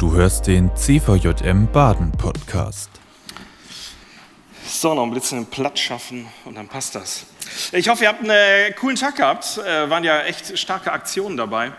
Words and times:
Du 0.00 0.14
hörst 0.14 0.46
den 0.46 0.74
CVJM 0.74 1.70
Baden 1.70 2.10
Podcast. 2.12 2.88
So, 4.66 4.94
noch 4.94 5.02
ein 5.02 5.12
bisschen 5.12 5.44
Platz 5.44 5.78
schaffen 5.80 6.26
und 6.46 6.54
dann 6.54 6.68
passt 6.68 6.94
das. 6.94 7.26
Ich 7.72 7.86
hoffe, 7.90 8.04
ihr 8.04 8.08
habt 8.08 8.26
einen 8.26 8.74
coolen 8.76 8.96
Tag 8.96 9.16
gehabt. 9.16 9.58
Äh, 9.58 9.90
waren 9.90 10.02
ja 10.02 10.22
echt 10.22 10.58
starke 10.58 10.90
Aktionen 10.90 11.36
dabei. 11.36 11.72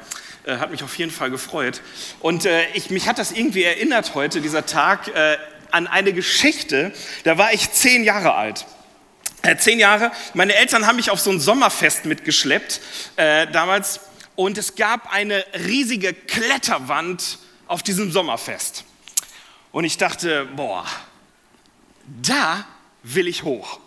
Äh, 0.44 0.58
hat 0.58 0.70
mich 0.70 0.84
auf 0.84 0.96
jeden 1.00 1.10
Fall 1.10 1.32
gefreut. 1.32 1.82
Und 2.20 2.46
äh, 2.46 2.68
ich, 2.76 2.92
mich 2.92 3.08
hat 3.08 3.18
das 3.18 3.32
irgendwie 3.32 3.64
erinnert 3.64 4.14
heute, 4.14 4.40
dieser 4.40 4.68
Tag, 4.68 5.08
äh, 5.08 5.38
an 5.72 5.88
eine 5.88 6.14
Geschichte. 6.14 6.94
Da 7.24 7.40
war 7.40 7.54
ich 7.54 7.72
zehn 7.72 8.04
Jahre 8.04 8.36
alt. 8.36 8.68
Äh, 9.42 9.56
zehn 9.58 9.80
Jahre. 9.80 10.12
Meine 10.36 10.54
Eltern 10.54 10.86
haben 10.86 10.98
mich 10.98 11.10
auf 11.10 11.20
so 11.20 11.32
ein 11.32 11.40
Sommerfest 11.40 12.06
mitgeschleppt 12.06 12.82
äh, 13.16 13.48
damals. 13.48 14.00
Und 14.36 14.60
es 14.60 14.76
gab 14.76 15.12
eine 15.12 15.44
riesige 15.66 16.14
Kletterwand 16.14 17.40
auf 17.72 17.84
diesem 17.84 18.12
Sommerfest. 18.12 18.84
Und 19.72 19.86
ich 19.86 19.98
dachte, 19.98 20.46
boah, 20.58 20.86
da 22.22 22.66
will 23.02 23.30
ich 23.30 23.44
hoch. 23.44 23.80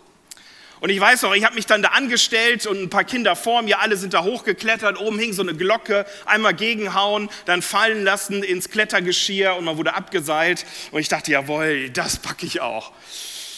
Und 0.79 0.89
ich 0.89 0.99
weiß 0.99 1.21
noch, 1.21 1.35
ich 1.35 1.45
habe 1.45 1.53
mich 1.53 1.67
dann 1.67 1.83
da 1.83 1.89
angestellt 1.89 2.65
und 2.65 2.81
ein 2.81 2.89
paar 2.89 3.03
Kinder 3.03 3.35
vor 3.35 3.61
mir, 3.61 3.79
alle 3.79 3.95
sind 3.95 4.15
da 4.15 4.23
hochgeklettert, 4.23 4.99
oben 4.99 5.19
hing 5.19 5.33
so 5.33 5.43
eine 5.43 5.53
Glocke, 5.53 6.07
einmal 6.25 6.55
gegenhauen, 6.55 7.29
dann 7.45 7.61
fallen 7.61 8.03
lassen 8.03 8.41
ins 8.41 8.71
Klettergeschirr 8.71 9.55
und 9.55 9.65
man 9.65 9.77
wurde 9.77 9.93
abgeseilt. 9.93 10.65
Und 10.89 10.99
ich 10.99 11.07
dachte, 11.07 11.31
jawohl, 11.31 11.91
das 11.91 12.17
packe 12.17 12.47
ich 12.47 12.61
auch. 12.61 12.91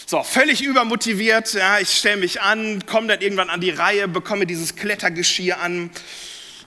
So, 0.04 0.22
völlig 0.22 0.62
übermotiviert, 0.62 1.54
ja, 1.54 1.78
ich 1.80 1.90
stelle 1.90 2.18
mich 2.18 2.42
an, 2.42 2.84
komme 2.84 3.08
dann 3.08 3.22
irgendwann 3.22 3.48
an 3.48 3.62
die 3.62 3.70
Reihe, 3.70 4.08
bekomme 4.08 4.44
dieses 4.44 4.76
Klettergeschirr 4.76 5.58
an, 5.58 5.90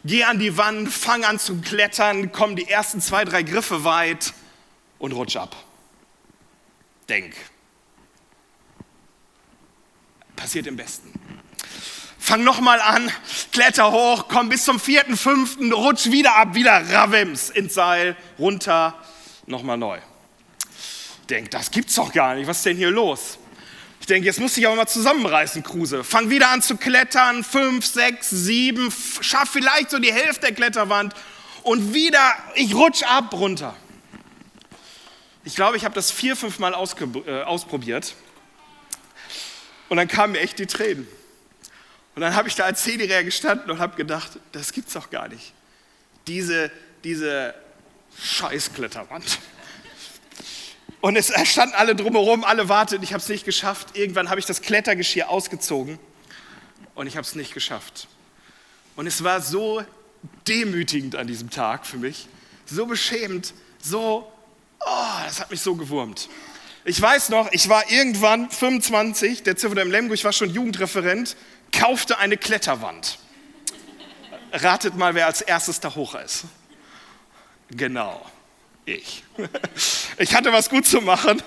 gehe 0.03 0.27
an 0.27 0.39
die 0.39 0.57
Wand, 0.57 0.89
fange 0.89 1.27
an 1.27 1.39
zu 1.39 1.61
klettern, 1.61 2.31
kommen 2.31 2.55
die 2.55 2.67
ersten 2.67 3.01
zwei, 3.01 3.25
drei 3.25 3.43
Griffe 3.43 3.83
weit 3.83 4.33
und 4.99 5.11
rutsch 5.13 5.35
ab. 5.35 5.55
Denk, 7.09 7.35
passiert 10.35 10.67
im 10.67 10.75
Besten. 10.75 11.11
Fang 12.17 12.43
nochmal 12.43 12.79
an, 12.79 13.11
kletter 13.51 13.91
hoch, 13.91 14.25
komm 14.29 14.49
bis 14.49 14.63
zum 14.63 14.79
vierten, 14.79 15.17
fünften, 15.17 15.73
rutsch 15.73 16.05
wieder 16.11 16.35
ab, 16.35 16.53
wieder 16.53 16.89
Ravims 16.91 17.49
ins 17.49 17.73
Seil, 17.73 18.15
runter, 18.37 18.97
nochmal 19.47 19.77
neu. 19.77 19.99
Denk, 21.29 21.51
das 21.51 21.71
gibt's 21.71 21.95
doch 21.95 22.13
gar 22.13 22.35
nicht, 22.35 22.47
was 22.47 22.57
ist 22.57 22.65
denn 22.67 22.77
hier 22.77 22.91
los? 22.91 23.37
Ich 24.11 24.13
denke, 24.13 24.25
jetzt 24.25 24.41
muss 24.41 24.57
ich 24.57 24.67
aber 24.67 24.75
mal 24.75 24.87
zusammenreißen, 24.87 25.63
Kruse. 25.63 26.03
Fang 26.03 26.29
wieder 26.29 26.49
an 26.49 26.61
zu 26.61 26.75
klettern, 26.75 27.45
fünf, 27.45 27.85
sechs, 27.85 28.29
sieben, 28.29 28.93
schaff 29.21 29.49
vielleicht 29.49 29.89
so 29.89 29.99
die 29.99 30.11
Hälfte 30.11 30.47
der 30.47 30.51
Kletterwand 30.53 31.15
und 31.63 31.93
wieder, 31.93 32.35
ich 32.55 32.75
rutsch 32.75 33.03
ab 33.03 33.31
runter. 33.31 33.73
Ich 35.45 35.55
glaube, 35.55 35.77
ich 35.77 35.85
habe 35.85 35.95
das 35.95 36.11
vier, 36.11 36.35
fünf 36.35 36.59
Mal 36.59 36.73
äh, 36.73 37.43
ausprobiert 37.43 38.15
und 39.87 39.95
dann 39.95 40.09
kamen 40.09 40.33
mir 40.33 40.39
echt 40.39 40.59
die 40.59 40.67
Tränen. 40.67 41.07
Und 42.13 42.21
dann 42.21 42.35
habe 42.35 42.49
ich 42.49 42.55
da 42.55 42.65
als 42.65 42.83
Zehnjähriger 42.83 43.23
gestanden 43.23 43.71
und 43.71 43.79
habe 43.79 43.95
gedacht, 43.95 44.31
das 44.51 44.73
gibt's 44.73 44.91
doch 44.91 45.09
gar 45.09 45.29
nicht. 45.29 45.53
Diese, 46.27 46.69
diese 47.05 47.55
Scheißkletterwand. 48.21 49.39
Und 51.01 51.15
es 51.15 51.33
standen 51.49 51.73
alle 51.75 51.95
drumherum, 51.95 52.43
alle 52.43 52.69
warteten. 52.69 53.03
Ich 53.03 53.13
habe 53.13 53.21
es 53.21 53.29
nicht 53.29 53.43
geschafft. 53.43 53.97
Irgendwann 53.97 54.29
habe 54.29 54.39
ich 54.39 54.45
das 54.45 54.61
Klettergeschirr 54.61 55.29
ausgezogen 55.29 55.99
und 56.93 57.07
ich 57.07 57.17
habe 57.17 57.25
es 57.25 57.35
nicht 57.35 57.53
geschafft. 57.53 58.07
Und 58.95 59.07
es 59.07 59.23
war 59.23 59.41
so 59.41 59.83
demütigend 60.47 61.15
an 61.15 61.25
diesem 61.25 61.49
Tag 61.49 61.87
für 61.87 61.97
mich, 61.97 62.27
so 62.65 62.85
beschämend, 62.85 63.53
so, 63.81 64.31
oh, 64.79 65.25
das 65.25 65.39
hat 65.39 65.49
mich 65.49 65.61
so 65.61 65.75
gewurmt. 65.75 66.29
Ich 66.85 67.01
weiß 67.01 67.29
noch, 67.29 67.51
ich 67.51 67.69
war 67.69 67.89
irgendwann 67.89 68.49
25, 68.49 69.43
der 69.43 69.55
Ziffer 69.55 69.81
im 69.81 69.91
Lemgo, 69.91 70.13
ich 70.13 70.23
war 70.23 70.33
schon 70.33 70.49
Jugendreferent, 70.49 71.35
kaufte 71.71 72.17
eine 72.19 72.37
Kletterwand. 72.37 73.17
Ratet 74.51 74.95
mal, 74.95 75.15
wer 75.15 75.27
als 75.27 75.41
erstes 75.41 75.79
da 75.79 75.95
hoch 75.95 76.15
ist. 76.15 76.43
Genau, 77.69 78.23
ich. 78.85 79.23
Ich 80.17 80.35
hatte 80.35 80.53
was 80.53 80.69
gut 80.69 80.85
zu 80.85 81.01
machen. 81.01 81.41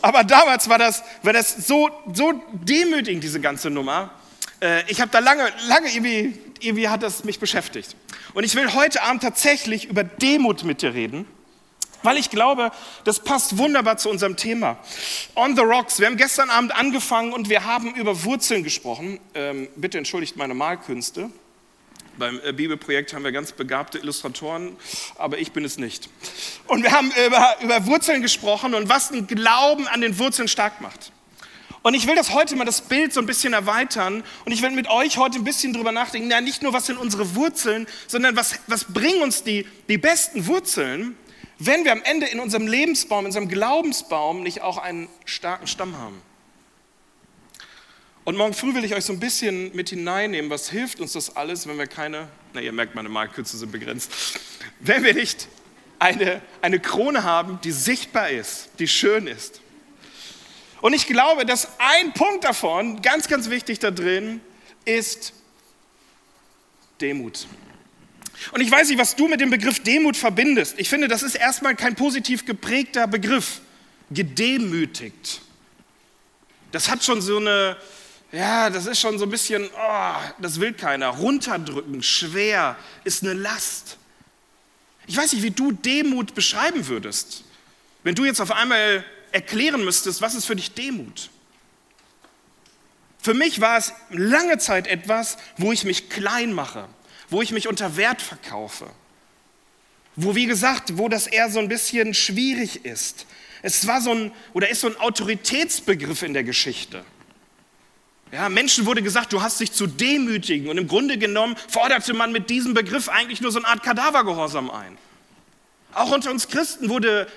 Aber 0.00 0.22
damals 0.22 0.68
war 0.68 0.78
das, 0.78 1.02
war 1.22 1.32
das 1.32 1.66
so, 1.66 1.90
so 2.12 2.32
demütigend, 2.52 3.24
diese 3.24 3.40
ganze 3.40 3.68
Nummer. 3.68 4.12
Äh, 4.60 4.88
ich 4.88 5.00
habe 5.00 5.10
da 5.10 5.18
lange, 5.18 5.50
lange 5.66 5.90
irgendwie, 5.92 6.38
irgendwie 6.60 6.88
hat 6.88 7.02
das 7.02 7.24
mich 7.24 7.40
beschäftigt. 7.40 7.96
Und 8.32 8.44
ich 8.44 8.54
will 8.54 8.72
heute 8.74 9.02
Abend 9.02 9.22
tatsächlich 9.22 9.86
über 9.86 10.04
Demut 10.04 10.62
mit 10.62 10.82
dir 10.82 10.94
reden. 10.94 11.26
Weil 12.04 12.18
ich 12.18 12.30
glaube, 12.30 12.70
das 13.04 13.18
passt 13.18 13.56
wunderbar 13.56 13.96
zu 13.96 14.10
unserem 14.10 14.36
Thema. 14.36 14.76
On 15.34 15.56
the 15.56 15.62
Rocks. 15.62 15.98
Wir 15.98 16.06
haben 16.06 16.18
gestern 16.18 16.50
Abend 16.50 16.76
angefangen 16.76 17.32
und 17.32 17.48
wir 17.48 17.64
haben 17.64 17.94
über 17.94 18.24
Wurzeln 18.24 18.62
gesprochen. 18.62 19.18
Ähm, 19.34 19.68
bitte 19.74 19.98
entschuldigt 19.98 20.36
meine 20.36 20.52
Malkünste. 20.52 21.30
Beim 22.18 22.40
äh, 22.44 22.52
Bibelprojekt 22.52 23.12
haben 23.12 23.24
wir 23.24 23.32
ganz 23.32 23.52
begabte 23.52 23.98
Illustratoren, 23.98 24.76
aber 25.16 25.38
ich 25.38 25.52
bin 25.52 25.64
es 25.64 25.78
nicht. 25.78 26.08
Und 26.66 26.82
wir 26.82 26.92
haben 26.92 27.12
über, 27.26 27.56
über 27.62 27.86
Wurzeln 27.86 28.22
gesprochen 28.22 28.74
und 28.74 28.88
was 28.88 29.10
ein 29.10 29.26
Glauben 29.26 29.88
an 29.88 30.00
den 30.00 30.18
Wurzeln 30.18 30.48
stark 30.48 30.80
macht. 30.80 31.12
Und 31.82 31.92
ich 31.92 32.06
will 32.06 32.14
das 32.14 32.32
heute 32.32 32.56
mal 32.56 32.64
das 32.64 32.80
Bild 32.80 33.12
so 33.12 33.20
ein 33.20 33.26
bisschen 33.26 33.52
erweitern 33.52 34.22
und 34.46 34.52
ich 34.52 34.62
will 34.62 34.70
mit 34.70 34.88
euch 34.88 35.18
heute 35.18 35.38
ein 35.38 35.44
bisschen 35.44 35.74
drüber 35.74 35.92
nachdenken, 35.92 36.30
ja, 36.30 36.40
nicht 36.40 36.62
nur 36.62 36.72
was 36.72 36.86
sind 36.86 36.96
unsere 36.96 37.34
Wurzeln, 37.34 37.86
sondern 38.06 38.36
was, 38.36 38.54
was 38.68 38.84
bringen 38.84 39.22
uns 39.22 39.42
die, 39.42 39.66
die 39.88 39.98
besten 39.98 40.46
Wurzeln, 40.46 41.14
wenn 41.58 41.84
wir 41.84 41.92
am 41.92 42.02
Ende 42.02 42.26
in 42.26 42.40
unserem 42.40 42.66
Lebensbaum, 42.66 43.20
in 43.20 43.26
unserem 43.26 43.48
Glaubensbaum 43.48 44.42
nicht 44.42 44.62
auch 44.62 44.78
einen 44.78 45.08
starken 45.26 45.66
Stamm 45.66 45.98
haben. 45.98 46.22
Und 48.24 48.38
morgen 48.38 48.54
früh 48.54 48.74
will 48.74 48.84
ich 48.84 48.94
euch 48.94 49.04
so 49.04 49.12
ein 49.12 49.20
bisschen 49.20 49.74
mit 49.76 49.90
hineinnehmen, 49.90 50.50
was 50.50 50.70
hilft 50.70 50.98
uns 51.00 51.12
das 51.12 51.36
alles, 51.36 51.66
wenn 51.66 51.76
wir 51.76 51.86
keine, 51.86 52.28
na 52.54 52.60
ihr 52.62 52.72
merkt, 52.72 52.94
meine 52.94 53.10
Markkürze 53.10 53.58
sind 53.58 53.70
begrenzt, 53.70 54.10
wenn 54.80 55.04
wir 55.04 55.12
nicht 55.12 55.46
eine, 55.98 56.40
eine 56.62 56.80
Krone 56.80 57.22
haben, 57.22 57.58
die 57.62 57.70
sichtbar 57.70 58.30
ist, 58.30 58.70
die 58.78 58.88
schön 58.88 59.26
ist. 59.26 59.60
Und 60.80 60.94
ich 60.94 61.06
glaube, 61.06 61.44
dass 61.44 61.68
ein 61.78 62.14
Punkt 62.14 62.44
davon, 62.44 63.02
ganz, 63.02 63.28
ganz 63.28 63.50
wichtig 63.50 63.78
da 63.78 63.90
drin, 63.90 64.40
ist 64.86 65.34
Demut. 67.00 67.46
Und 68.52 68.60
ich 68.60 68.70
weiß 68.70 68.88
nicht, 68.88 68.98
was 68.98 69.16
du 69.16 69.28
mit 69.28 69.40
dem 69.40 69.50
Begriff 69.50 69.82
Demut 69.82 70.16
verbindest. 70.16 70.78
Ich 70.78 70.88
finde, 70.88 71.08
das 71.08 71.22
ist 71.22 71.34
erstmal 71.34 71.76
kein 71.76 71.94
positiv 71.94 72.44
geprägter 72.46 73.06
Begriff. 73.06 73.60
Gedemütigt. 74.10 75.40
Das 76.72 76.90
hat 76.90 77.04
schon 77.04 77.22
so 77.22 77.38
eine, 77.38 77.76
ja, 78.34 78.68
das 78.68 78.86
ist 78.86 79.00
schon 79.00 79.18
so 79.18 79.26
ein 79.26 79.30
bisschen, 79.30 79.68
oh, 79.76 80.14
das 80.38 80.58
will 80.58 80.72
keiner. 80.72 81.08
Runterdrücken, 81.08 82.02
schwer, 82.02 82.76
ist 83.04 83.22
eine 83.22 83.32
Last. 83.32 83.96
Ich 85.06 85.16
weiß 85.16 85.32
nicht, 85.32 85.42
wie 85.42 85.50
du 85.50 85.70
Demut 85.70 86.34
beschreiben 86.34 86.88
würdest. 86.88 87.44
Wenn 88.02 88.14
du 88.14 88.24
jetzt 88.24 88.40
auf 88.40 88.50
einmal 88.50 89.04
erklären 89.30 89.84
müsstest, 89.84 90.20
was 90.20 90.34
ist 90.34 90.46
für 90.46 90.56
dich 90.56 90.72
Demut? 90.72 91.30
Für 93.22 93.34
mich 93.34 93.60
war 93.60 93.78
es 93.78 93.92
lange 94.10 94.58
Zeit 94.58 94.86
etwas, 94.86 95.36
wo 95.56 95.72
ich 95.72 95.84
mich 95.84 96.10
klein 96.10 96.52
mache, 96.52 96.88
wo 97.30 97.40
ich 97.40 97.52
mich 97.52 97.68
unter 97.68 97.96
Wert 97.96 98.20
verkaufe. 98.20 98.90
Wo, 100.16 100.34
wie 100.34 100.46
gesagt, 100.46 100.98
wo 100.98 101.08
das 101.08 101.26
eher 101.26 101.50
so 101.50 101.60
ein 101.60 101.68
bisschen 101.68 102.14
schwierig 102.14 102.84
ist. 102.84 103.26
Es 103.62 103.86
war 103.86 104.00
so 104.00 104.10
ein, 104.10 104.32
oder 104.52 104.68
ist 104.68 104.80
so 104.80 104.88
ein 104.88 104.96
Autoritätsbegriff 104.96 106.22
in 106.22 106.34
der 106.34 106.44
Geschichte. 106.44 107.04
Ja, 108.34 108.48
Menschen 108.48 108.84
wurde 108.84 109.00
gesagt, 109.00 109.32
du 109.32 109.42
hast 109.42 109.60
dich 109.60 109.70
zu 109.70 109.86
demütigen. 109.86 110.68
Und 110.68 110.76
im 110.76 110.88
Grunde 110.88 111.18
genommen 111.18 111.54
forderte 111.68 112.14
man 112.14 112.32
mit 112.32 112.50
diesem 112.50 112.74
Begriff 112.74 113.08
eigentlich 113.08 113.40
nur 113.40 113.52
so 113.52 113.60
eine 113.60 113.68
Art 113.68 113.84
Kadavergehorsam 113.84 114.72
ein. 114.72 114.98
Auch 115.92 116.10
unter 116.10 116.32
uns 116.32 116.48
Christen 116.48 116.88
wurde, 116.88 117.28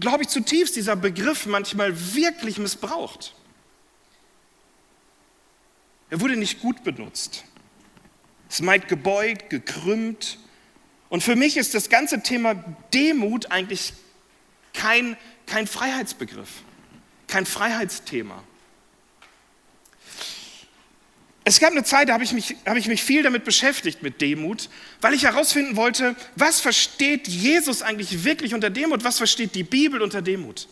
glaube 0.00 0.22
ich, 0.22 0.30
zutiefst 0.30 0.74
dieser 0.74 0.96
Begriff 0.96 1.44
manchmal 1.44 2.14
wirklich 2.14 2.56
missbraucht. 2.56 3.34
Er 6.08 6.22
wurde 6.22 6.36
nicht 6.36 6.62
gut 6.62 6.84
benutzt. 6.84 7.44
Es 8.48 8.62
meint 8.62 8.88
gebeugt, 8.88 9.50
gekrümmt. 9.50 10.38
Und 11.10 11.22
für 11.22 11.36
mich 11.36 11.58
ist 11.58 11.74
das 11.74 11.90
ganze 11.90 12.22
Thema 12.22 12.54
Demut 12.94 13.50
eigentlich 13.50 13.92
kein, 14.72 15.18
kein 15.44 15.66
Freiheitsbegriff, 15.66 16.62
kein 17.26 17.44
Freiheitsthema. 17.44 18.42
Es 21.48 21.60
gab 21.60 21.70
eine 21.70 21.84
Zeit, 21.84 22.08
da 22.08 22.14
habe 22.14 22.24
ich, 22.24 22.32
mich, 22.32 22.56
habe 22.66 22.80
ich 22.80 22.88
mich 22.88 23.04
viel 23.04 23.22
damit 23.22 23.44
beschäftigt, 23.44 24.02
mit 24.02 24.20
Demut, 24.20 24.68
weil 25.00 25.14
ich 25.14 25.22
herausfinden 25.22 25.76
wollte, 25.76 26.16
was 26.34 26.60
versteht 26.60 27.28
Jesus 27.28 27.82
eigentlich 27.82 28.24
wirklich 28.24 28.52
unter 28.52 28.68
Demut, 28.68 29.04
was 29.04 29.18
versteht 29.18 29.54
die 29.54 29.62
Bibel 29.62 30.02
unter 30.02 30.22
Demut. 30.22 30.66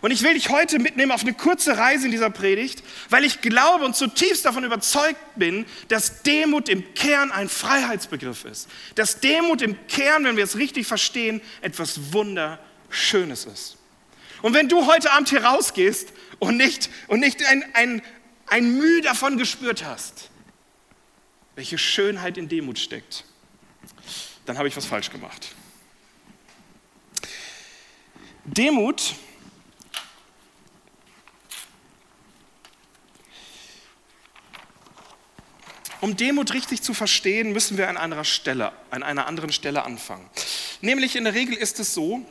Und 0.00 0.10
ich 0.10 0.24
will 0.24 0.34
dich 0.34 0.48
heute 0.48 0.80
mitnehmen 0.80 1.12
auf 1.12 1.20
eine 1.22 1.32
kurze 1.32 1.78
Reise 1.78 2.06
in 2.06 2.10
dieser 2.10 2.30
Predigt, 2.30 2.82
weil 3.08 3.24
ich 3.24 3.40
glaube 3.40 3.84
und 3.84 3.94
zutiefst 3.94 4.44
davon 4.44 4.64
überzeugt 4.64 5.20
bin, 5.36 5.64
dass 5.86 6.24
Demut 6.24 6.68
im 6.68 6.92
Kern 6.94 7.30
ein 7.30 7.48
Freiheitsbegriff 7.48 8.46
ist. 8.46 8.68
Dass 8.96 9.20
Demut 9.20 9.62
im 9.62 9.76
Kern, 9.86 10.24
wenn 10.24 10.36
wir 10.36 10.42
es 10.42 10.56
richtig 10.56 10.88
verstehen, 10.88 11.40
etwas 11.60 12.12
Wunderschönes 12.12 13.44
ist. 13.44 13.76
Und 14.42 14.54
wenn 14.54 14.68
du 14.68 14.86
heute 14.86 15.12
Abend 15.12 15.28
hier 15.28 15.44
rausgehst 15.44 16.08
und 16.40 16.56
nicht, 16.56 16.90
und 17.06 17.20
nicht 17.20 17.44
ein, 17.46 17.64
ein, 17.74 18.02
ein 18.46 18.76
Mühe 18.76 19.00
davon 19.02 19.38
gespürt 19.38 19.84
hast, 19.84 20.30
welche 21.54 21.78
Schönheit 21.78 22.38
in 22.38 22.48
Demut 22.48 22.78
steckt, 22.78 23.24
dann 24.44 24.58
habe 24.58 24.68
ich 24.68 24.76
was 24.76 24.86
falsch 24.86 25.10
gemacht. 25.10 25.54
Demut 28.44 29.14
Um 36.06 36.16
Demut 36.16 36.52
richtig 36.52 36.82
zu 36.82 36.94
verstehen, 36.94 37.52
müssen 37.52 37.78
wir 37.78 37.88
an 37.88 37.96
anderer 37.96 38.22
Stelle, 38.22 38.72
an 38.90 39.02
einer 39.02 39.26
anderen 39.26 39.50
Stelle 39.50 39.84
anfangen. 39.84 40.28
Nämlich 40.80 41.16
in 41.16 41.24
der 41.24 41.34
Regel 41.34 41.56
ist 41.56 41.80
es 41.80 41.94
so, 41.94 42.24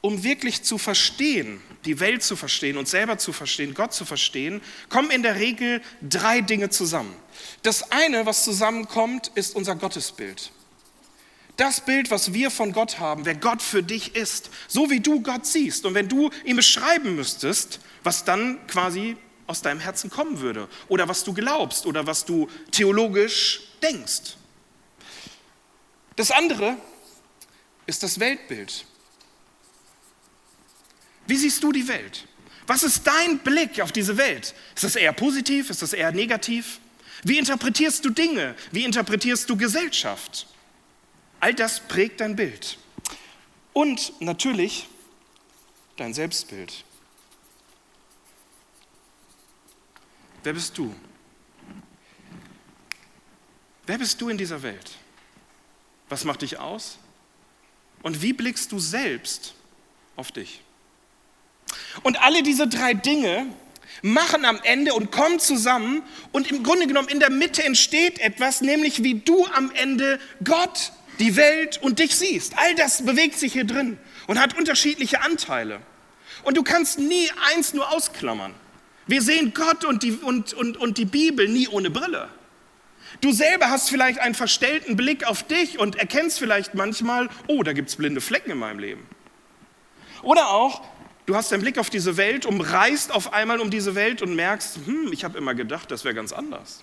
um 0.00 0.22
wirklich 0.22 0.62
zu 0.62 0.78
verstehen, 0.78 1.60
die 1.84 2.00
Welt 2.00 2.22
zu 2.22 2.36
verstehen, 2.36 2.76
uns 2.76 2.90
selber 2.90 3.18
zu 3.18 3.32
verstehen, 3.32 3.74
Gott 3.74 3.92
zu 3.92 4.04
verstehen, 4.04 4.62
kommen 4.88 5.10
in 5.10 5.22
der 5.22 5.36
Regel 5.36 5.82
drei 6.02 6.40
Dinge 6.40 6.70
zusammen. 6.70 7.14
Das 7.62 7.92
eine, 7.92 8.26
was 8.26 8.44
zusammenkommt, 8.44 9.30
ist 9.34 9.54
unser 9.54 9.76
Gottesbild. 9.76 10.50
Das 11.56 11.82
Bild, 11.82 12.10
was 12.10 12.32
wir 12.32 12.50
von 12.50 12.72
Gott 12.72 12.98
haben, 12.98 13.26
wer 13.26 13.34
Gott 13.34 13.60
für 13.60 13.82
dich 13.82 14.16
ist, 14.16 14.50
so 14.66 14.90
wie 14.90 15.00
du 15.00 15.20
Gott 15.20 15.44
siehst. 15.44 15.84
Und 15.84 15.94
wenn 15.94 16.08
du 16.08 16.30
ihn 16.44 16.56
beschreiben 16.56 17.16
müsstest, 17.16 17.80
was 18.02 18.24
dann 18.24 18.66
quasi 18.66 19.16
aus 19.46 19.60
deinem 19.60 19.80
Herzen 19.80 20.08
kommen 20.08 20.40
würde 20.40 20.68
oder 20.88 21.08
was 21.08 21.24
du 21.24 21.34
glaubst 21.34 21.84
oder 21.84 22.06
was 22.06 22.24
du 22.24 22.48
theologisch 22.70 23.60
denkst. 23.82 24.36
Das 26.16 26.30
andere 26.30 26.76
ist 27.86 28.02
das 28.02 28.20
Weltbild. 28.20 28.86
Wie 31.30 31.36
siehst 31.36 31.62
du 31.62 31.70
die 31.70 31.86
Welt? 31.86 32.26
Was 32.66 32.82
ist 32.82 33.06
dein 33.06 33.38
Blick 33.38 33.80
auf 33.80 33.92
diese 33.92 34.16
Welt? 34.16 34.52
Ist 34.74 34.82
das 34.82 34.96
eher 34.96 35.12
positiv? 35.12 35.70
Ist 35.70 35.80
das 35.80 35.92
eher 35.92 36.10
negativ? 36.10 36.80
Wie 37.22 37.38
interpretierst 37.38 38.04
du 38.04 38.10
Dinge? 38.10 38.56
Wie 38.72 38.84
interpretierst 38.84 39.48
du 39.48 39.56
Gesellschaft? 39.56 40.48
All 41.38 41.54
das 41.54 41.86
prägt 41.86 42.20
dein 42.20 42.34
Bild. 42.34 42.78
Und 43.72 44.20
natürlich 44.20 44.88
dein 45.96 46.14
Selbstbild. 46.14 46.84
Wer 50.42 50.52
bist 50.52 50.76
du? 50.76 50.92
Wer 53.86 53.98
bist 53.98 54.20
du 54.20 54.30
in 54.30 54.36
dieser 54.36 54.60
Welt? 54.64 54.90
Was 56.08 56.24
macht 56.24 56.42
dich 56.42 56.58
aus? 56.58 56.98
Und 58.02 58.20
wie 58.20 58.32
blickst 58.32 58.72
du 58.72 58.80
selbst 58.80 59.54
auf 60.16 60.32
dich? 60.32 60.62
Und 62.02 62.22
alle 62.22 62.42
diese 62.42 62.68
drei 62.68 62.94
Dinge 62.94 63.46
machen 64.02 64.44
am 64.44 64.58
Ende 64.62 64.94
und 64.94 65.12
kommen 65.12 65.38
zusammen 65.38 66.02
und 66.32 66.50
im 66.50 66.62
Grunde 66.62 66.86
genommen 66.86 67.08
in 67.08 67.20
der 67.20 67.30
Mitte 67.30 67.62
entsteht 67.64 68.18
etwas, 68.18 68.60
nämlich 68.60 69.02
wie 69.02 69.14
du 69.20 69.46
am 69.46 69.70
Ende 69.72 70.18
Gott, 70.44 70.92
die 71.18 71.36
Welt 71.36 71.78
und 71.82 71.98
dich 71.98 72.16
siehst. 72.16 72.54
All 72.56 72.74
das 72.74 73.04
bewegt 73.04 73.38
sich 73.38 73.52
hier 73.52 73.64
drin 73.64 73.98
und 74.26 74.40
hat 74.40 74.56
unterschiedliche 74.56 75.20
Anteile. 75.22 75.80
Und 76.44 76.56
du 76.56 76.62
kannst 76.62 76.98
nie 76.98 77.30
eins 77.52 77.74
nur 77.74 77.92
ausklammern. 77.92 78.54
Wir 79.06 79.20
sehen 79.20 79.52
Gott 79.54 79.84
und 79.84 80.02
die, 80.02 80.12
und, 80.12 80.54
und, 80.54 80.76
und 80.76 80.96
die 80.96 81.04
Bibel 81.04 81.48
nie 81.48 81.68
ohne 81.68 81.90
Brille. 81.90 82.28
Du 83.20 83.32
selber 83.32 83.68
hast 83.68 83.90
vielleicht 83.90 84.20
einen 84.20 84.34
verstellten 84.34 84.96
Blick 84.96 85.26
auf 85.26 85.42
dich 85.42 85.78
und 85.78 85.96
erkennst 85.96 86.38
vielleicht 86.38 86.74
manchmal, 86.74 87.28
oh, 87.48 87.62
da 87.62 87.72
gibt 87.72 87.88
es 87.88 87.96
blinde 87.96 88.20
Flecken 88.20 88.52
in 88.52 88.58
meinem 88.58 88.78
Leben. 88.78 89.06
Oder 90.22 90.50
auch, 90.50 90.82
du 91.30 91.36
hast 91.36 91.52
einen 91.52 91.62
Blick 91.62 91.78
auf 91.78 91.90
diese 91.90 92.16
Welt, 92.16 92.44
umreißt 92.44 93.12
auf 93.12 93.32
einmal 93.32 93.60
um 93.60 93.70
diese 93.70 93.94
Welt 93.94 94.20
und 94.20 94.34
merkst, 94.34 94.80
hm, 94.84 95.12
ich 95.12 95.22
habe 95.22 95.38
immer 95.38 95.54
gedacht, 95.54 95.88
das 95.92 96.02
wäre 96.02 96.12
ganz 96.12 96.32
anders. 96.32 96.82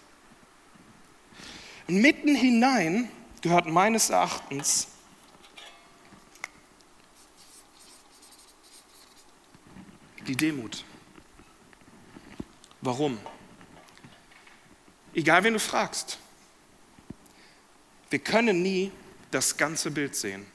Mitten 1.87 2.33
hinein 2.33 3.11
gehört 3.41 3.65
meines 3.65 4.09
Erachtens 4.09 4.87
die 10.25 10.35
Demut. 10.37 10.85
Warum? 12.79 13.17
Egal, 15.13 15.43
wen 15.43 15.53
du 15.55 15.59
fragst. 15.59 16.19
Wir 18.09 18.19
können 18.19 18.61
nie 18.61 18.93
das 19.29 19.57
ganze 19.57 19.91
Bild 19.91 20.15
sehen, 20.15 20.45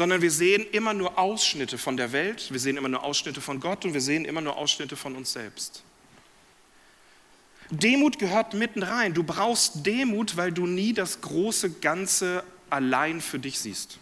sondern 0.00 0.22
wir 0.22 0.30
sehen 0.30 0.66
immer 0.72 0.94
nur 0.94 1.18
Ausschnitte 1.18 1.76
von 1.76 1.98
der 1.98 2.10
Welt, 2.12 2.50
wir 2.50 2.58
sehen 2.58 2.78
immer 2.78 2.88
nur 2.88 3.04
Ausschnitte 3.04 3.42
von 3.42 3.60
Gott 3.60 3.84
und 3.84 3.92
wir 3.92 4.00
sehen 4.00 4.24
immer 4.24 4.40
nur 4.40 4.56
Ausschnitte 4.56 4.96
von 4.96 5.14
uns 5.14 5.34
selbst. 5.34 5.82
Demut 7.68 8.18
gehört 8.18 8.54
mitten 8.54 8.82
rein. 8.82 9.12
Du 9.12 9.22
brauchst 9.22 9.84
Demut, 9.84 10.38
weil 10.38 10.52
du 10.52 10.66
nie 10.66 10.94
das 10.94 11.20
große 11.20 11.72
Ganze 11.80 12.44
allein 12.70 13.20
für 13.20 13.38
dich 13.38 13.60
siehst. 13.60 13.98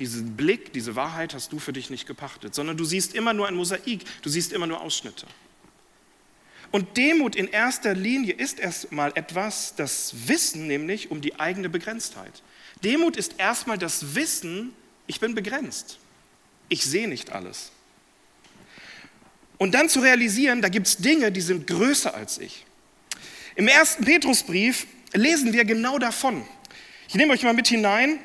Diesen 0.00 0.36
Blick, 0.36 0.72
diese 0.72 0.96
Wahrheit 0.96 1.32
hast 1.32 1.52
du 1.52 1.60
für 1.60 1.72
dich 1.72 1.88
nicht 1.88 2.08
gepachtet, 2.08 2.52
sondern 2.52 2.76
du 2.76 2.84
siehst 2.84 3.14
immer 3.14 3.32
nur 3.32 3.46
ein 3.46 3.54
Mosaik, 3.54 4.04
du 4.22 4.28
siehst 4.28 4.52
immer 4.52 4.66
nur 4.66 4.80
Ausschnitte. 4.80 5.24
Und 6.72 6.96
Demut 6.96 7.36
in 7.36 7.46
erster 7.46 7.94
Linie 7.94 8.34
ist 8.34 8.58
erstmal 8.58 9.12
etwas, 9.14 9.76
das 9.76 10.26
Wissen 10.26 10.66
nämlich 10.66 11.12
um 11.12 11.20
die 11.20 11.38
eigene 11.38 11.68
Begrenztheit. 11.68 12.42
Demut 12.82 13.16
ist 13.16 13.34
erstmal 13.38 13.78
das 13.78 14.14
Wissen, 14.14 14.74
ich 15.06 15.20
bin 15.20 15.34
begrenzt. 15.34 15.98
Ich 16.68 16.84
sehe 16.84 17.08
nicht 17.08 17.32
alles. 17.32 17.72
Und 19.58 19.72
dann 19.74 19.88
zu 19.88 20.00
realisieren, 20.00 20.62
da 20.62 20.68
gibt 20.68 20.86
es 20.86 20.96
Dinge, 20.96 21.30
die 21.32 21.40
sind 21.40 21.66
größer 21.66 22.14
als 22.14 22.38
ich. 22.38 22.64
Im 23.56 23.68
ersten 23.68 24.04
Petrusbrief 24.04 24.86
lesen 25.12 25.52
wir 25.52 25.64
genau 25.64 25.98
davon. 25.98 26.46
Ich 27.08 27.14
nehme 27.14 27.32
euch 27.32 27.42
mal 27.42 27.52
mit 27.52 27.68
hinein 27.68 28.20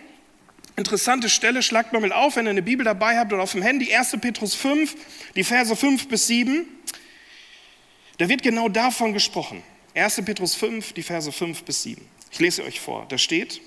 Interessante 0.78 1.30
Stelle, 1.30 1.63
schlagt 1.63 1.94
mal 1.94 2.02
mit 2.02 2.12
auf, 2.12 2.36
wenn 2.36 2.48
ihr 2.48 2.50
eine 2.50 2.62
Bibel 2.62 2.84
dabei 2.84 3.18
habt 3.18 3.31
oder 3.31 3.44
auf 3.44 3.54
dem 3.54 3.62
Handy, 3.62 3.94
1. 3.94 4.18
Petrus 4.19 4.56
5, 4.56 4.96
die 5.36 5.44
Verse 5.46 5.74
5 5.74 6.10
bis 6.10 6.28
7. 6.28 6.66
Da 8.18 8.28
wird 8.28 8.44
genau 8.44 8.68
davon 8.68 9.13
gesprochen. 9.13 9.63
1. 9.94 10.22
Petrus 10.25 10.54
5, 10.56 10.92
die 10.92 11.04
Verse 11.04 11.31
5 11.31 11.63
bis 11.63 11.84
7. 11.84 12.06
Ich 12.30 12.40
lese 12.40 12.63
euch 12.63 12.81
vor. 12.81 13.06
Da 13.07 13.18
steht, 13.18 13.62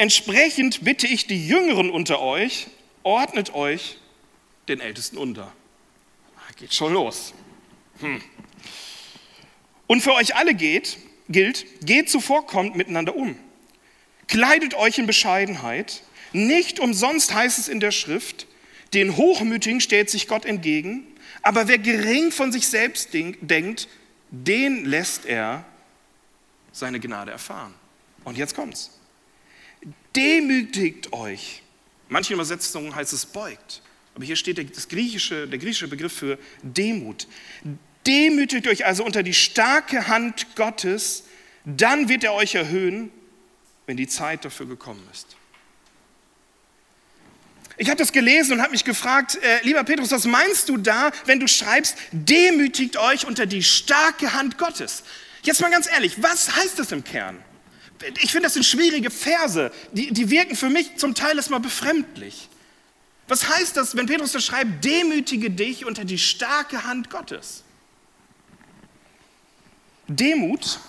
entsprechend 0.00 0.82
bitte 0.82 1.06
ich 1.06 1.26
die 1.26 1.46
Jüngeren 1.46 1.90
unter 1.90 2.20
euch, 2.20 2.68
ordnet 3.02 3.54
euch 3.54 3.98
den 4.66 4.80
Ältesten 4.80 5.18
unter. 5.18 5.52
Ah, 6.36 6.52
geht 6.56 6.72
schon 6.72 6.94
los. 6.94 7.34
Hm. 8.00 8.20
Und 9.86 10.00
für 10.00 10.14
euch 10.14 10.36
alle 10.36 10.54
geht, 10.54 10.96
gilt, 11.28 11.66
geht 11.84 12.08
zuvorkommt 12.08 12.76
miteinander 12.76 13.14
um 13.14 13.36
Kleidet 14.26 14.74
euch 14.74 14.96
in 14.98 15.06
Bescheidenheit. 15.06 16.04
Nicht 16.32 16.78
umsonst 16.78 17.34
heißt 17.34 17.58
es 17.58 17.66
in 17.66 17.80
der 17.80 17.90
Schrift, 17.90 18.46
den 18.94 19.16
Hochmütigen 19.16 19.80
stellt 19.80 20.08
sich 20.08 20.28
Gott 20.28 20.44
entgegen, 20.44 21.04
aber 21.42 21.66
wer 21.66 21.78
gering 21.78 22.30
von 22.30 22.52
sich 22.52 22.68
selbst 22.68 23.12
denkt, 23.12 23.88
den 24.30 24.84
lässt 24.84 25.26
er 25.26 25.64
seine 26.70 27.00
Gnade 27.00 27.32
erfahren. 27.32 27.74
Und 28.22 28.38
jetzt 28.38 28.54
kommt's. 28.54 28.99
Demütigt 30.16 31.12
euch. 31.12 31.62
Manche 32.08 32.34
Übersetzungen 32.34 32.94
heißt 32.94 33.12
es 33.12 33.26
beugt. 33.26 33.82
Aber 34.14 34.24
hier 34.24 34.36
steht 34.36 34.76
das 34.76 34.88
griechische, 34.88 35.46
der 35.46 35.58
griechische 35.58 35.88
Begriff 35.88 36.12
für 36.12 36.38
Demut. 36.62 37.28
Demütigt 38.06 38.66
euch 38.66 38.84
also 38.84 39.04
unter 39.04 39.22
die 39.22 39.34
starke 39.34 40.08
Hand 40.08 40.56
Gottes, 40.56 41.24
dann 41.64 42.08
wird 42.08 42.24
er 42.24 42.34
euch 42.34 42.54
erhöhen 42.54 43.10
wenn 43.90 43.96
die 43.96 44.06
Zeit 44.06 44.44
dafür 44.44 44.66
gekommen 44.66 45.02
ist. 45.10 45.34
Ich 47.76 47.88
habe 47.88 47.98
das 47.98 48.12
gelesen 48.12 48.52
und 48.52 48.62
habe 48.62 48.70
mich 48.70 48.84
gefragt, 48.84 49.36
äh, 49.42 49.58
lieber 49.64 49.82
Petrus, 49.82 50.12
was 50.12 50.26
meinst 50.26 50.68
du 50.68 50.76
da, 50.76 51.10
wenn 51.24 51.40
du 51.40 51.48
schreibst, 51.48 51.96
demütigt 52.12 52.98
euch 52.98 53.26
unter 53.26 53.46
die 53.46 53.64
starke 53.64 54.32
Hand 54.32 54.58
Gottes? 54.58 55.02
Jetzt 55.42 55.60
mal 55.60 55.72
ganz 55.72 55.90
ehrlich, 55.90 56.22
was 56.22 56.54
heißt 56.54 56.78
das 56.78 56.92
im 56.92 57.02
Kern? 57.02 57.42
Ich 58.22 58.32
finde, 58.32 58.46
das 58.46 58.54
sind 58.54 58.64
schwierige 58.64 59.10
Verse, 59.10 59.70
die, 59.92 60.12
die 60.12 60.30
wirken 60.30 60.56
für 60.56 60.70
mich 60.70 60.96
zum 60.96 61.14
Teil 61.14 61.36
erstmal 61.36 61.60
befremdlich. 61.60 62.48
Was 63.28 63.48
heißt 63.48 63.76
das, 63.76 63.96
wenn 63.96 64.06
Petrus 64.06 64.32
das 64.32 64.44
schreibt, 64.44 64.84
demütige 64.84 65.50
dich 65.50 65.84
unter 65.84 66.04
die 66.04 66.18
starke 66.18 66.84
Hand 66.84 67.10
Gottes? 67.10 67.62
Demut 70.08 70.80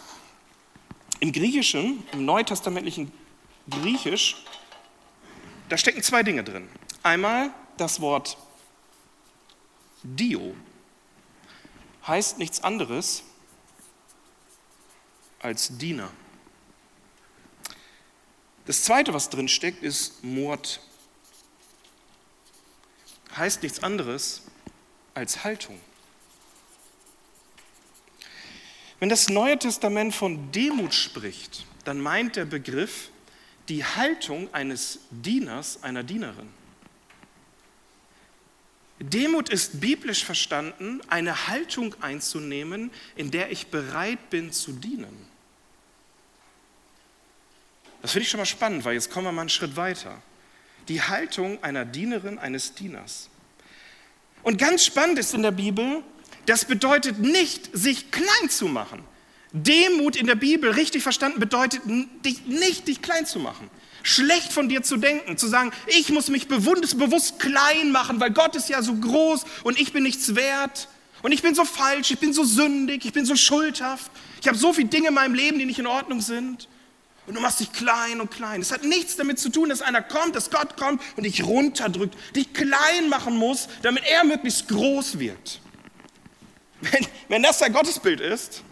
im 1.20 1.32
Griechischen, 1.32 2.04
im 2.14 2.26
neutestamentlichen 2.26 3.12
Griechisch, 3.70 4.38
da 5.70 5.78
stecken 5.78 6.02
zwei 6.02 6.24
Dinge 6.24 6.44
drin. 6.44 6.68
Einmal 7.04 7.52
das 7.78 8.02
Wort 8.02 8.38
Dio 10.04 10.56
heißt 12.08 12.40
nichts 12.40 12.64
anderes 12.64 13.24
als 15.40 15.78
Diener. 15.78 16.10
Das 18.66 18.84
zweite, 18.84 19.14
was 19.14 19.30
drin 19.30 19.48
steckt, 19.48 19.84
ist 19.84 20.24
Mord. 20.24 20.80
Heißt 23.36 23.64
nichts 23.64 23.82
anderes 23.82 24.44
als 25.14 25.44
Haltung. 25.44 25.80
Wenn 29.00 29.10
das 29.10 29.30
Neue 29.30 29.58
Testament 29.58 30.14
von 30.14 30.52
Demut 30.52 30.94
spricht, 30.94 31.66
dann 31.86 32.00
meint 32.00 32.36
der 32.36 32.46
Begriff 32.46 33.10
die 33.68 33.84
Haltung 33.84 34.54
eines 34.54 35.00
Dieners, 35.10 35.82
einer 35.82 36.04
Dienerin. 36.04 36.50
Demut 39.00 39.50
ist 39.50 39.82
biblisch 39.82 40.24
verstanden, 40.24 41.02
eine 41.08 41.48
Haltung 41.48 41.96
einzunehmen, 42.02 42.92
in 43.16 43.32
der 43.32 43.52
ich 43.52 43.68
bereit 43.68 44.30
bin 44.30 44.52
zu 44.52 44.72
dienen. 44.74 45.31
Das 48.02 48.12
finde 48.12 48.24
ich 48.24 48.30
schon 48.30 48.40
mal 48.40 48.46
spannend, 48.46 48.84
weil 48.86 48.94
jetzt 48.94 49.12
kommen 49.12 49.28
wir 49.28 49.32
mal 49.32 49.42
einen 49.42 49.50
Schritt 49.50 49.76
weiter. 49.76 50.22
Die 50.88 51.02
Haltung 51.02 51.64
einer 51.64 51.86
Dienerin, 51.86 52.40
eines 52.40 52.74
Dieners. 52.74 53.30
Und 54.44 54.58
ganz 54.58 54.84
spannend 54.86 55.20
ist 55.20 55.34
in 55.34 55.44
der 55.44 55.52
Bibel, 55.52 56.04
das 56.48 56.66
bedeutet 56.66 57.20
nicht, 57.20 57.70
sich 57.74 58.12
klein 58.12 58.50
zu 58.50 58.66
machen. 58.66 59.04
Demut 59.54 60.16
in 60.16 60.28
der 60.28 60.36
Bibel, 60.36 60.72
richtig 60.72 61.04
verstanden, 61.04 61.40
bedeutet 61.40 61.82
dich 62.26 62.46
nicht, 62.46 62.88
dich 62.88 63.02
klein 63.02 63.26
zu 63.26 63.40
machen. 63.40 63.70
Schlecht 64.02 64.52
von 64.52 64.68
dir 64.68 64.82
zu 64.82 64.98
denken, 64.98 65.38
zu 65.38 65.48
sagen, 65.48 65.72
ich 65.86 66.10
muss 66.10 66.30
mich 66.30 66.48
bewusst, 66.48 67.40
klein 67.40 67.92
machen, 67.92 68.20
weil 68.20 68.32
Gott 68.32 68.56
ist 68.56 68.70
ja 68.70 68.82
so 68.82 68.96
groß 68.96 69.44
und 69.64 69.80
ich 69.80 69.94
bin 69.94 70.04
nichts 70.04 70.36
wert 70.36 70.88
und 71.22 71.32
ich 71.34 71.44
bin 71.44 71.54
so 71.54 71.66
falsch, 71.66 72.10
ich 72.10 72.18
bin 72.18 72.34
so 72.34 72.44
sündig, 72.44 73.06
ich 73.06 73.14
bin 73.14 73.26
so 73.26 73.36
schuldhaft, 73.36 74.10
ich 74.42 74.48
habe 74.48 74.58
so 74.58 74.74
viele 74.74 74.88
Dinge 74.88 75.10
in 75.10 75.14
meinem 75.14 75.36
Leben, 75.36 75.60
die 75.60 75.66
nicht 75.66 75.78
in 75.78 75.86
Ordnung 75.86 76.22
sind. 76.22 76.68
Und 77.32 77.36
du 77.36 77.42
machst 77.44 77.62
dich 77.62 77.72
klein 77.72 78.20
und 78.20 78.30
klein. 78.30 78.60
Es 78.60 78.74
hat 78.74 78.84
nichts 78.84 79.16
damit 79.16 79.40
zu 79.40 79.48
tun, 79.48 79.70
dass 79.70 79.82
einer 79.82 80.02
kommt, 80.02 80.36
dass 80.36 80.52
Gott 80.52 80.76
kommt 80.76 81.02
und 81.16 81.24
dich 81.24 81.46
runterdrückt, 81.46 82.14
dich 82.36 82.52
klein 82.52 83.08
machen 83.08 83.38
muss, 83.38 83.70
damit 83.84 84.04
er 84.04 84.26
möglichst 84.26 84.68
groß 84.68 85.18
wird. 85.18 85.62
Wenn, 86.82 87.08
wenn 87.30 87.42
das 87.42 87.60
dein 87.60 87.72
Gottesbild 87.72 88.20
ist, 88.20 88.64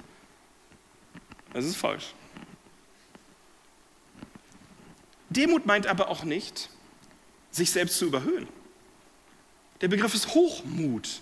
das 1.54 1.64
ist 1.64 1.78
falsch. 1.78 2.14
Demut 5.30 5.66
meint 5.66 5.88
aber 5.88 6.10
auch 6.10 6.26
nicht, 6.26 6.70
sich 7.52 7.72
selbst 7.72 7.98
zu 7.98 8.08
überhöhen. 8.08 8.50
Der 9.80 9.88
Begriff 9.88 10.14
ist 10.14 10.34
Hochmut. 10.34 11.22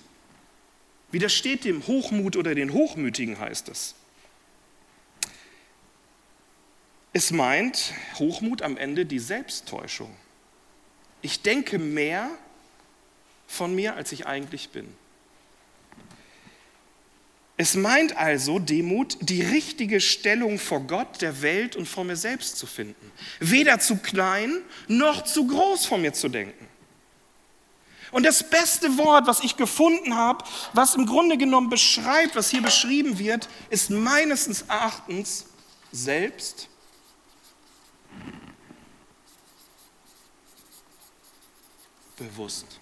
Widersteht 1.11 1.65
dem 1.65 1.85
Hochmut 1.85 2.35
oder 2.35 2.55
den 2.55 2.73
Hochmütigen 2.73 3.37
heißt 3.37 3.69
es. 3.69 3.93
Es 7.13 7.31
meint 7.31 7.93
Hochmut 8.19 8.61
am 8.61 8.77
Ende 8.77 9.05
die 9.05 9.19
Selbsttäuschung. 9.19 10.15
Ich 11.21 11.41
denke 11.41 11.79
mehr 11.79 12.29
von 13.47 13.73
mir, 13.73 13.95
als 13.95 14.11
ich 14.11 14.27
eigentlich 14.27 14.69
bin. 14.69 14.87
Es 17.59 17.73
meint 17.73 18.15
also 18.15 18.59
Demut, 18.59 19.17
die 19.19 19.41
richtige 19.41 19.99
Stellung 19.99 20.59
vor 20.59 20.81
Gott, 20.81 21.21
der 21.21 21.41
Welt 21.41 21.75
und 21.75 21.87
vor 21.87 22.03
mir 22.03 22.15
selbst 22.15 22.57
zu 22.57 22.67
finden. 22.67 23.11
Weder 23.39 23.79
zu 23.79 23.97
klein 23.97 24.61
noch 24.87 25.23
zu 25.23 25.47
groß 25.47 25.87
von 25.87 26.01
mir 26.01 26.13
zu 26.13 26.29
denken. 26.29 26.67
Und 28.11 28.25
das 28.25 28.47
beste 28.47 28.97
Wort, 28.99 29.25
was 29.25 29.43
ich 29.43 29.57
gefunden 29.57 30.15
habe, 30.15 30.45
was 30.73 30.95
im 30.95 31.07
Grunde 31.07 31.37
genommen 31.37 31.69
beschreibt, 31.69 32.35
was 32.35 32.51
hier 32.51 32.61
beschrieben 32.61 33.17
wird, 33.17 33.49
ist 33.71 33.89
meines 33.89 34.61
Erachtens 34.61 35.47
selbst 35.91 36.69
bewusst. 42.17 42.79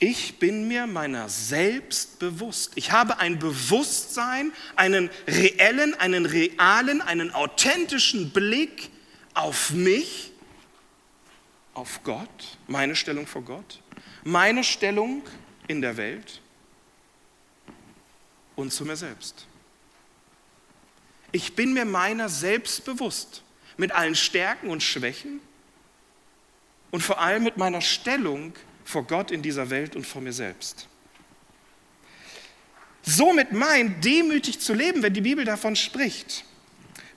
Ich 0.00 0.38
bin 0.38 0.66
mir 0.66 0.86
meiner 0.86 1.28
selbst 1.28 2.18
bewusst. 2.18 2.72
Ich 2.74 2.90
habe 2.90 3.18
ein 3.18 3.38
Bewusstsein, 3.38 4.52
einen 4.76 5.08
reellen, 5.26 5.94
einen 5.94 6.26
realen, 6.26 7.00
einen 7.00 7.32
authentischen 7.32 8.30
Blick 8.30 8.90
auf 9.34 9.70
mich, 9.70 10.32
auf 11.74 12.02
Gott, 12.02 12.58
meine 12.66 12.96
Stellung 12.96 13.26
vor 13.26 13.42
Gott, 13.42 13.80
meine 14.24 14.64
Stellung 14.64 15.22
in 15.68 15.80
der 15.80 15.96
Welt 15.96 16.40
und 18.56 18.72
zu 18.72 18.84
mir 18.84 18.96
selbst. 18.96 19.46
Ich 21.32 21.56
bin 21.56 21.72
mir 21.72 21.84
meiner 21.84 22.28
selbst 22.28 22.84
bewusst, 22.84 23.42
mit 23.76 23.90
allen 23.90 24.14
Stärken 24.14 24.70
und 24.70 24.82
Schwächen, 24.82 25.40
und 26.94 27.00
vor 27.00 27.20
allem 27.20 27.42
mit 27.42 27.56
meiner 27.56 27.80
Stellung 27.80 28.52
vor 28.84 29.04
Gott 29.04 29.32
in 29.32 29.42
dieser 29.42 29.68
Welt 29.68 29.96
und 29.96 30.06
vor 30.06 30.22
mir 30.22 30.32
selbst. 30.32 30.86
Somit 33.02 33.50
meint, 33.50 34.04
demütig 34.04 34.60
zu 34.60 34.74
leben, 34.74 35.02
wenn 35.02 35.12
die 35.12 35.20
Bibel 35.20 35.44
davon 35.44 35.74
spricht, 35.74 36.44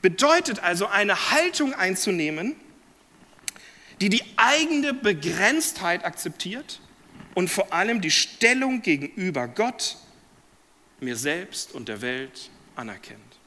bedeutet 0.02 0.58
also 0.62 0.88
eine 0.88 1.30
Haltung 1.30 1.76
einzunehmen, 1.76 2.56
die 4.02 4.10
die 4.10 4.24
eigene 4.36 4.96
Begrenztheit 4.96 6.06
akzeptiert 6.06 6.82
und 7.36 7.48
vor 7.48 7.72
allem 7.72 8.02
die 8.02 8.10
Stellung 8.10 8.82
gegenüber 8.82 9.48
Gott, 9.48 9.98
mir 11.02 11.16
selbst 11.16 11.72
und 11.74 11.88
der 11.88 12.02
Welt 12.02 12.50
anerkennt. 12.76 13.38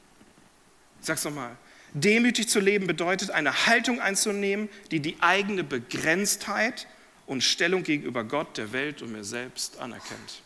Sag's 1.01 1.25
nochmal. 1.25 1.57
Demütig 1.93 2.47
zu 2.47 2.59
leben 2.59 2.87
bedeutet, 2.87 3.31
eine 3.31 3.65
Haltung 3.65 3.99
einzunehmen, 3.99 4.69
die 4.91 5.01
die 5.01 5.17
eigene 5.21 5.63
Begrenztheit 5.63 6.87
und 7.25 7.43
Stellung 7.43 7.83
gegenüber 7.83 8.23
Gott, 8.23 8.57
der 8.57 8.71
Welt 8.71 9.01
und 9.01 9.11
mir 9.11 9.23
selbst 9.23 9.79
anerkennt. 9.79 10.41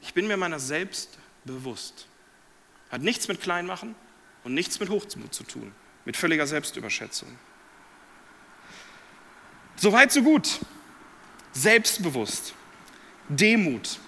Ich 0.00 0.14
bin 0.14 0.26
mir 0.26 0.36
meiner 0.36 0.58
selbst 0.58 1.18
bewusst. 1.44 2.06
Hat 2.90 3.02
nichts 3.02 3.28
mit 3.28 3.40
Kleinmachen 3.40 3.94
und 4.44 4.54
nichts 4.54 4.80
mit 4.80 4.88
Hochmut 4.88 5.34
zu 5.34 5.44
tun, 5.44 5.72
mit 6.04 6.16
völliger 6.16 6.46
Selbstüberschätzung. 6.46 7.28
Soweit, 9.76 10.12
so 10.12 10.22
gut. 10.22 10.60
Selbstbewusst. 11.52 12.54
Demut. 13.28 13.98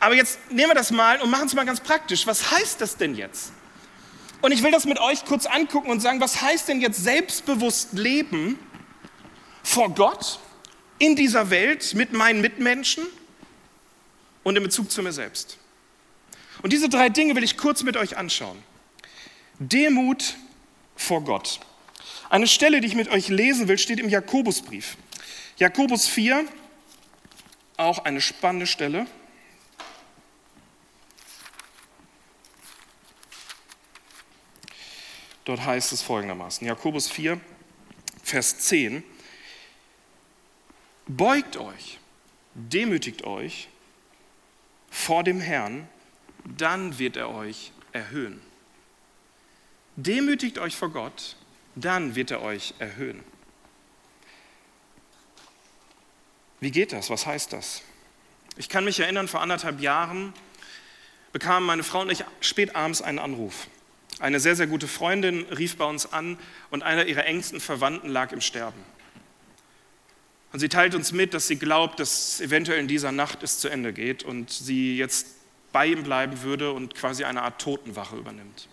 Aber 0.00 0.14
jetzt 0.14 0.38
nehmen 0.50 0.70
wir 0.70 0.74
das 0.74 0.90
mal 0.90 1.20
und 1.22 1.30
machen 1.30 1.46
es 1.46 1.54
mal 1.54 1.64
ganz 1.64 1.80
praktisch. 1.80 2.26
Was 2.26 2.50
heißt 2.50 2.80
das 2.80 2.96
denn 2.96 3.14
jetzt? 3.14 3.52
Und 4.44 4.52
ich 4.52 4.62
will 4.62 4.72
das 4.72 4.84
mit 4.84 5.00
euch 5.00 5.24
kurz 5.24 5.46
angucken 5.46 5.88
und 5.88 6.00
sagen, 6.00 6.20
was 6.20 6.42
heißt 6.42 6.68
denn 6.68 6.82
jetzt 6.82 7.02
selbstbewusst 7.02 7.94
leben 7.94 8.58
vor 9.62 9.94
Gott, 9.94 10.38
in 10.98 11.16
dieser 11.16 11.48
Welt, 11.48 11.94
mit 11.94 12.12
meinen 12.12 12.42
Mitmenschen 12.42 13.06
und 14.42 14.54
in 14.54 14.62
Bezug 14.62 14.90
zu 14.90 15.02
mir 15.02 15.14
selbst? 15.14 15.56
Und 16.60 16.74
diese 16.74 16.90
drei 16.90 17.08
Dinge 17.08 17.34
will 17.34 17.42
ich 17.42 17.56
kurz 17.56 17.84
mit 17.84 17.96
euch 17.96 18.18
anschauen. 18.18 18.62
Demut 19.60 20.36
vor 20.94 21.24
Gott. 21.24 21.60
Eine 22.28 22.46
Stelle, 22.46 22.82
die 22.82 22.88
ich 22.88 22.96
mit 22.96 23.08
euch 23.08 23.28
lesen 23.28 23.66
will, 23.66 23.78
steht 23.78 23.98
im 23.98 24.10
Jakobusbrief. 24.10 24.98
Jakobus 25.56 26.06
4, 26.06 26.44
auch 27.78 28.04
eine 28.04 28.20
spannende 28.20 28.66
Stelle. 28.66 29.06
Dort 35.44 35.64
heißt 35.64 35.92
es 35.92 36.02
folgendermaßen, 36.02 36.66
Jakobus 36.66 37.10
4, 37.10 37.40
Vers 38.22 38.58
10, 38.60 39.04
beugt 41.06 41.58
euch, 41.58 41.98
demütigt 42.54 43.24
euch 43.24 43.68
vor 44.90 45.22
dem 45.22 45.40
Herrn, 45.40 45.86
dann 46.44 46.98
wird 46.98 47.16
er 47.16 47.30
euch 47.30 47.72
erhöhen. 47.92 48.40
Demütigt 49.96 50.58
euch 50.58 50.76
vor 50.76 50.90
Gott, 50.90 51.36
dann 51.74 52.14
wird 52.14 52.30
er 52.30 52.42
euch 52.42 52.74
erhöhen. 52.78 53.22
Wie 56.60 56.70
geht 56.70 56.92
das? 56.92 57.10
Was 57.10 57.26
heißt 57.26 57.52
das? 57.52 57.82
Ich 58.56 58.68
kann 58.68 58.84
mich 58.84 58.98
erinnern, 58.98 59.28
vor 59.28 59.42
anderthalb 59.42 59.80
Jahren 59.80 60.32
bekamen 61.32 61.66
meine 61.66 61.82
Frau 61.82 62.00
und 62.00 62.10
ich 62.10 62.24
spät 62.40 62.74
abends 62.74 63.02
einen 63.02 63.18
Anruf. 63.18 63.66
Eine 64.20 64.40
sehr, 64.40 64.56
sehr 64.56 64.66
gute 64.66 64.88
Freundin 64.88 65.44
rief 65.46 65.76
bei 65.76 65.84
uns 65.84 66.12
an 66.12 66.38
und 66.70 66.82
einer 66.82 67.06
ihrer 67.06 67.26
engsten 67.26 67.60
Verwandten 67.60 68.08
lag 68.08 68.32
im 68.32 68.40
Sterben. 68.40 68.80
Und 70.52 70.60
sie 70.60 70.68
teilt 70.68 70.94
uns 70.94 71.10
mit, 71.10 71.34
dass 71.34 71.48
sie 71.48 71.56
glaubt, 71.56 71.98
dass 71.98 72.40
eventuell 72.40 72.78
in 72.78 72.86
dieser 72.86 73.10
Nacht 73.10 73.42
es 73.42 73.58
zu 73.58 73.68
Ende 73.68 73.92
geht 73.92 74.22
und 74.22 74.50
sie 74.50 74.96
jetzt 74.96 75.26
bei 75.72 75.86
ihm 75.86 76.04
bleiben 76.04 76.42
würde 76.42 76.70
und 76.70 76.94
quasi 76.94 77.24
eine 77.24 77.42
Art 77.42 77.60
Totenwache 77.60 78.14
übernimmt. 78.14 78.68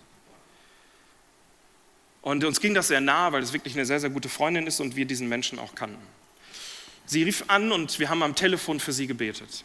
Und 2.21 2.43
uns 2.43 2.61
ging 2.61 2.75
das 2.75 2.89
sehr 2.89 3.01
nah, 3.01 3.31
weil 3.31 3.41
es 3.41 3.51
wirklich 3.53 3.73
eine 3.73 3.87
sehr, 3.87 3.99
sehr 3.99 4.11
gute 4.11 4.29
Freundin 4.29 4.67
ist 4.67 4.79
und 4.79 4.95
wir 4.95 5.05
diesen 5.05 5.27
Menschen 5.27 5.57
auch 5.57 5.73
kannten. 5.73 6.05
Sie 7.07 7.23
rief 7.23 7.45
an 7.47 7.71
und 7.71 7.97
wir 7.97 8.09
haben 8.09 8.21
am 8.21 8.35
Telefon 8.35 8.79
für 8.79 8.93
sie 8.93 9.07
gebetet. 9.07 9.63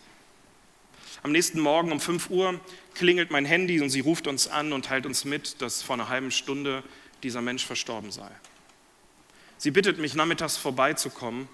Am 1.22 1.32
nächsten 1.32 1.60
Morgen 1.60 1.92
um 1.92 2.00
5 2.00 2.30
Uhr 2.30 2.58
klingelt 2.96 3.30
mein 3.30 3.44
Handy 3.44 3.80
und 3.80 3.90
sie 3.90 4.00
ruft 4.00 4.26
uns 4.26 4.48
an 4.48 4.72
und 4.72 4.86
teilt 4.86 5.06
uns 5.06 5.24
mit, 5.24 5.62
dass 5.62 5.82
vor 5.82 5.94
einer 5.94 6.08
halben 6.08 6.30
Stunde 6.30 6.82
dieser 7.22 7.42
Mensch 7.42 7.64
verstorben 7.64 8.10
sei. 8.10 8.30
Sie 9.58 9.70
bittet 9.70 9.98
mich, 9.98 10.14
nachmittags 10.14 10.56
vorbeizukommen 10.56 11.48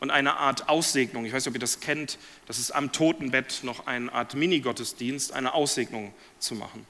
und 0.00 0.10
eine 0.10 0.36
Art 0.36 0.68
Aussegnung, 0.68 1.24
ich 1.24 1.32
weiß 1.32 1.44
nicht, 1.44 1.50
ob 1.50 1.54
ihr 1.54 1.60
das 1.60 1.80
kennt, 1.80 2.18
das 2.46 2.58
ist 2.58 2.70
am 2.70 2.92
Totenbett 2.92 3.60
noch 3.62 3.86
eine 3.86 4.12
Art 4.12 4.34
Mini-Gottesdienst, 4.34 5.32
eine 5.32 5.54
Aussegnung 5.54 6.12
zu 6.38 6.54
machen. 6.54 6.86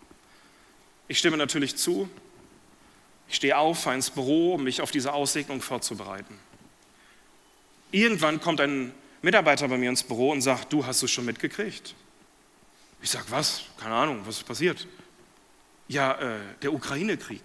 Ich 1.09 1.19
stimme 1.19 1.37
natürlich 1.37 1.77
zu. 1.77 2.09
Ich 3.29 3.37
stehe 3.37 3.59
auf, 3.59 3.83
fahre 3.83 3.97
ins 3.97 4.11
Büro, 4.11 4.55
um 4.55 4.65
mich 4.65 4.81
auf 4.81 4.91
diese 4.91 5.13
Aussegnung 5.13 5.61
vorzubereiten. 5.61 6.39
Irgendwann 7.91 8.41
kommt 8.41 8.61
ein 8.61 8.93
Mitarbeiter 9.23 9.69
bei 9.69 9.79
mir 9.79 9.91
ins 9.91 10.03
Büro 10.03 10.31
und 10.31 10.43
sagt, 10.43 10.73
du 10.73 10.87
hast 10.87 11.03
es 11.03 11.11
schon 11.11 11.25
mitgekriegt. 11.25 11.95
Ich 13.03 13.11
sage, 13.11 13.27
was? 13.29 13.63
Keine 13.79 13.95
Ahnung, 13.95 14.23
was 14.25 14.39
ist 14.39 14.47
passiert? 14.47 14.87
Ja, 15.89 16.13
äh, 16.19 16.39
der 16.63 16.73
Ukraine-Krieg. 16.73 17.43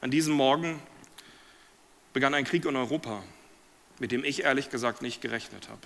An 0.00 0.10
diesem 0.10 0.34
Morgen 0.34 0.80
begann 2.12 2.34
ein 2.34 2.44
Krieg 2.44 2.64
in 2.64 2.76
Europa, 2.76 3.22
mit 3.98 4.12
dem 4.12 4.24
ich 4.24 4.44
ehrlich 4.44 4.70
gesagt 4.70 5.02
nicht 5.02 5.20
gerechnet 5.20 5.68
habe. 5.68 5.80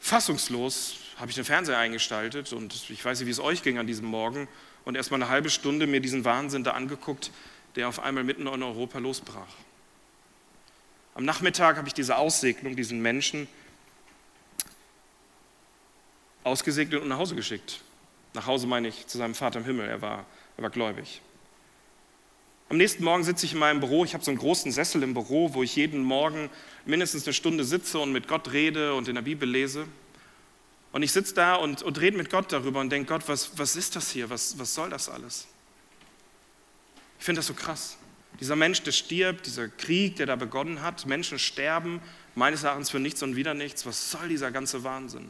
Fassungslos 0.00 0.98
habe 1.16 1.30
ich 1.30 1.34
den 1.34 1.44
Fernseher 1.44 1.78
eingeschaltet 1.78 2.52
und 2.52 2.90
ich 2.90 3.04
weiß 3.04 3.18
nicht, 3.18 3.26
wie 3.26 3.32
es 3.32 3.40
euch 3.40 3.62
ging 3.62 3.78
an 3.78 3.86
diesem 3.86 4.06
Morgen 4.06 4.46
und 4.84 4.94
erst 4.94 5.10
mal 5.10 5.16
eine 5.16 5.28
halbe 5.28 5.50
Stunde 5.50 5.86
mir 5.86 6.00
diesen 6.00 6.24
Wahnsinn 6.24 6.62
da 6.62 6.72
angeguckt, 6.72 7.32
der 7.74 7.88
auf 7.88 8.00
einmal 8.00 8.22
mitten 8.22 8.46
in 8.46 8.62
Europa 8.62 8.98
losbrach. 8.98 9.54
Am 11.14 11.24
Nachmittag 11.24 11.76
habe 11.76 11.88
ich 11.88 11.94
diese 11.94 12.16
Aussegnung, 12.18 12.76
diesen 12.76 13.00
Menschen 13.00 13.48
ausgesegnet 16.46 17.02
und 17.02 17.08
nach 17.08 17.18
Hause 17.18 17.34
geschickt. 17.34 17.80
Nach 18.32 18.46
Hause 18.46 18.66
meine 18.66 18.88
ich 18.88 19.06
zu 19.06 19.18
seinem 19.18 19.34
Vater 19.34 19.58
im 19.58 19.64
Himmel, 19.64 19.88
er 19.88 20.00
war, 20.00 20.26
er 20.56 20.62
war 20.62 20.70
gläubig. 20.70 21.20
Am 22.68 22.78
nächsten 22.78 23.04
Morgen 23.04 23.22
sitze 23.22 23.46
ich 23.46 23.52
in 23.52 23.58
meinem 23.58 23.80
Büro. 23.80 24.04
Ich 24.04 24.14
habe 24.14 24.24
so 24.24 24.30
einen 24.30 24.38
großen 24.38 24.72
Sessel 24.72 25.02
im 25.02 25.14
Büro, 25.14 25.54
wo 25.54 25.62
ich 25.62 25.76
jeden 25.76 26.02
Morgen 26.02 26.50
mindestens 26.84 27.24
eine 27.24 27.34
Stunde 27.34 27.64
sitze 27.64 27.98
und 27.98 28.12
mit 28.12 28.26
Gott 28.26 28.52
rede 28.52 28.94
und 28.94 29.06
in 29.06 29.14
der 29.14 29.22
Bibel 29.22 29.48
lese. 29.48 29.86
Und 30.90 31.02
ich 31.02 31.12
sitze 31.12 31.34
da 31.34 31.56
und, 31.56 31.82
und 31.82 32.00
rede 32.00 32.16
mit 32.16 32.28
Gott 32.28 32.52
darüber 32.52 32.80
und 32.80 32.90
denke, 32.90 33.08
Gott, 33.08 33.28
was, 33.28 33.56
was 33.56 33.76
ist 33.76 33.94
das 33.94 34.10
hier? 34.10 34.30
Was, 34.30 34.58
was 34.58 34.74
soll 34.74 34.90
das 34.90 35.08
alles? 35.08 35.46
Ich 37.18 37.24
finde 37.24 37.38
das 37.38 37.46
so 37.46 37.54
krass. 37.54 37.98
Dieser 38.40 38.56
Mensch, 38.56 38.82
der 38.82 38.92
stirbt, 38.92 39.46
dieser 39.46 39.68
Krieg, 39.68 40.16
der 40.16 40.26
da 40.26 40.36
begonnen 40.36 40.82
hat, 40.82 41.06
Menschen 41.06 41.38
sterben, 41.38 42.00
meines 42.34 42.64
Erachtens 42.64 42.90
für 42.90 42.98
nichts 42.98 43.22
und 43.22 43.36
wieder 43.36 43.54
nichts. 43.54 43.86
Was 43.86 44.10
soll 44.10 44.28
dieser 44.28 44.50
ganze 44.50 44.82
Wahnsinn? 44.82 45.28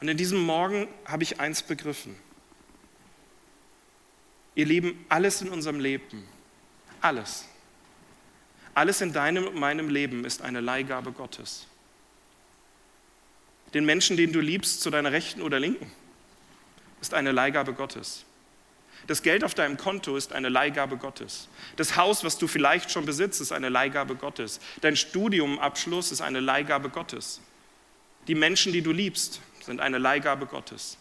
Und 0.00 0.08
in 0.08 0.16
diesem 0.16 0.40
Morgen 0.40 0.88
habe 1.04 1.22
ich 1.22 1.40
eins 1.40 1.62
begriffen. 1.62 2.16
Ihr 4.54 4.66
Lieben, 4.66 5.04
alles 5.08 5.42
in 5.42 5.48
unserem 5.48 5.80
Leben, 5.80 6.26
alles, 7.00 7.46
alles 8.74 9.00
in 9.00 9.12
deinem 9.12 9.46
und 9.46 9.54
meinem 9.54 9.88
Leben 9.88 10.24
ist 10.24 10.42
eine 10.42 10.60
Leihgabe 10.60 11.12
Gottes. 11.12 11.66
Den 13.74 13.84
Menschen, 13.84 14.16
den 14.16 14.32
du 14.32 14.40
liebst, 14.40 14.80
zu 14.80 14.90
deiner 14.90 15.12
Rechten 15.12 15.42
oder 15.42 15.60
Linken, 15.60 15.90
ist 17.00 17.14
eine 17.14 17.32
Leihgabe 17.32 17.74
Gottes. 17.74 18.24
Das 19.06 19.22
Geld 19.22 19.44
auf 19.44 19.54
deinem 19.54 19.76
Konto 19.76 20.16
ist 20.16 20.32
eine 20.32 20.48
Leihgabe 20.48 20.96
Gottes. 20.96 21.48
Das 21.76 21.96
Haus, 21.96 22.24
was 22.24 22.38
du 22.38 22.48
vielleicht 22.48 22.90
schon 22.90 23.06
besitzt, 23.06 23.40
ist 23.40 23.52
eine 23.52 23.68
Leihgabe 23.68 24.16
Gottes. 24.16 24.60
Dein 24.80 24.96
Studiumabschluss 24.96 26.12
ist 26.12 26.22
eine 26.22 26.40
Leihgabe 26.40 26.88
Gottes. 26.88 27.40
Die 28.26 28.34
Menschen, 28.34 28.72
die 28.72 28.82
du 28.82 28.92
liebst, 28.92 29.40
sind 29.66 29.80
eine 29.80 29.98
Leihgabe 29.98 30.46
Gottes. 30.46 30.96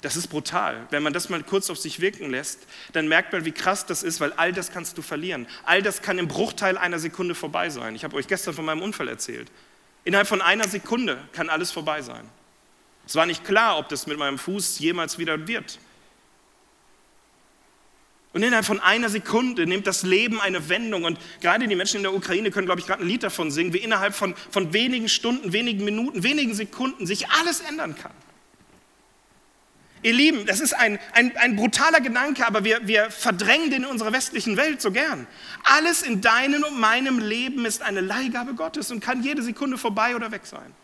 Das 0.00 0.16
ist 0.16 0.26
brutal. 0.26 0.86
Wenn 0.90 1.02
man 1.02 1.14
das 1.14 1.30
mal 1.30 1.42
kurz 1.42 1.70
auf 1.70 1.78
sich 1.78 2.00
wirken 2.00 2.30
lässt, 2.30 2.66
dann 2.92 3.08
merkt 3.08 3.32
man, 3.32 3.46
wie 3.46 3.52
krass 3.52 3.86
das 3.86 4.02
ist, 4.02 4.20
weil 4.20 4.32
all 4.34 4.52
das 4.52 4.70
kannst 4.70 4.98
du 4.98 5.02
verlieren. 5.02 5.46
All 5.64 5.80
das 5.80 6.02
kann 6.02 6.18
im 6.18 6.28
Bruchteil 6.28 6.76
einer 6.76 6.98
Sekunde 6.98 7.34
vorbei 7.34 7.70
sein. 7.70 7.94
Ich 7.94 8.04
habe 8.04 8.16
euch 8.16 8.26
gestern 8.26 8.52
von 8.52 8.66
meinem 8.66 8.82
Unfall 8.82 9.08
erzählt. 9.08 9.50
Innerhalb 10.04 10.28
von 10.28 10.42
einer 10.42 10.68
Sekunde 10.68 11.16
kann 11.32 11.48
alles 11.48 11.70
vorbei 11.70 12.02
sein. 12.02 12.28
Es 13.06 13.14
war 13.14 13.24
nicht 13.24 13.44
klar, 13.44 13.78
ob 13.78 13.88
das 13.88 14.06
mit 14.06 14.18
meinem 14.18 14.38
Fuß 14.38 14.78
jemals 14.78 15.18
wieder 15.18 15.46
wird. 15.46 15.78
Und 18.34 18.42
innerhalb 18.42 18.66
von 18.66 18.80
einer 18.80 19.08
Sekunde 19.08 19.64
nimmt 19.64 19.86
das 19.86 20.02
Leben 20.02 20.40
eine 20.40 20.68
Wendung. 20.68 21.04
Und 21.04 21.20
gerade 21.40 21.68
die 21.68 21.76
Menschen 21.76 21.98
in 21.98 22.02
der 22.02 22.12
Ukraine 22.12 22.50
können, 22.50 22.66
glaube 22.66 22.80
ich, 22.80 22.86
gerade 22.86 23.02
ein 23.04 23.08
Lied 23.08 23.22
davon 23.22 23.52
singen, 23.52 23.72
wie 23.72 23.78
innerhalb 23.78 24.12
von, 24.12 24.34
von 24.50 24.72
wenigen 24.72 25.08
Stunden, 25.08 25.52
wenigen 25.52 25.84
Minuten, 25.84 26.24
wenigen 26.24 26.52
Sekunden 26.52 27.06
sich 27.06 27.28
alles 27.30 27.60
ändern 27.60 27.94
kann. 27.94 28.10
Ihr 30.02 30.14
Lieben, 30.14 30.46
das 30.46 30.58
ist 30.60 30.74
ein, 30.74 30.98
ein, 31.12 31.34
ein 31.36 31.54
brutaler 31.54 32.00
Gedanke, 32.00 32.44
aber 32.44 32.64
wir, 32.64 32.86
wir 32.88 33.08
verdrängen 33.08 33.70
den 33.70 33.84
in 33.84 33.88
unserer 33.88 34.12
westlichen 34.12 34.56
Welt 34.56 34.82
so 34.82 34.90
gern. 34.90 35.28
Alles 35.62 36.02
in 36.02 36.20
deinem 36.20 36.64
und 36.64 36.78
meinem 36.78 37.20
Leben 37.20 37.64
ist 37.64 37.82
eine 37.82 38.00
Leihgabe 38.00 38.54
Gottes 38.54 38.90
und 38.90 38.98
kann 38.98 39.22
jede 39.22 39.44
Sekunde 39.44 39.78
vorbei 39.78 40.16
oder 40.16 40.32
weg 40.32 40.44
sein. 40.44 40.74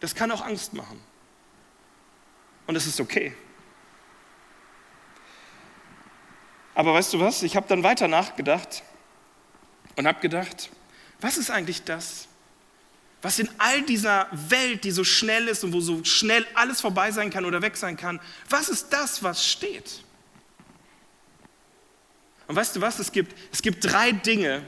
Das 0.00 0.16
kann 0.16 0.32
auch 0.32 0.44
Angst 0.44 0.74
machen. 0.74 1.00
Und 2.66 2.74
es 2.74 2.86
ist 2.86 3.00
okay. 3.00 3.34
Aber 6.74 6.94
weißt 6.94 7.12
du 7.14 7.20
was? 7.20 7.42
Ich 7.42 7.56
habe 7.56 7.66
dann 7.68 7.82
weiter 7.82 8.08
nachgedacht 8.08 8.82
und 9.96 10.06
habe 10.06 10.20
gedacht, 10.20 10.70
was 11.20 11.36
ist 11.36 11.50
eigentlich 11.50 11.84
das, 11.84 12.26
was 13.22 13.38
in 13.38 13.48
all 13.58 13.82
dieser 13.82 14.28
Welt, 14.32 14.84
die 14.84 14.90
so 14.90 15.04
schnell 15.04 15.48
ist 15.48 15.64
und 15.64 15.72
wo 15.72 15.80
so 15.80 16.04
schnell 16.04 16.46
alles 16.54 16.80
vorbei 16.80 17.10
sein 17.10 17.30
kann 17.30 17.44
oder 17.44 17.62
weg 17.62 17.76
sein 17.76 17.96
kann, 17.96 18.20
was 18.50 18.68
ist 18.68 18.88
das, 18.92 19.22
was 19.22 19.46
steht? 19.46 20.02
Und 22.46 22.56
weißt 22.56 22.76
du 22.76 22.80
was, 22.80 22.98
es 22.98 23.10
gibt, 23.10 23.34
es 23.50 23.62
gibt 23.62 23.84
drei 23.84 24.12
Dinge, 24.12 24.62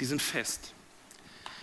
die 0.00 0.04
sind 0.04 0.20
fest. 0.20 0.72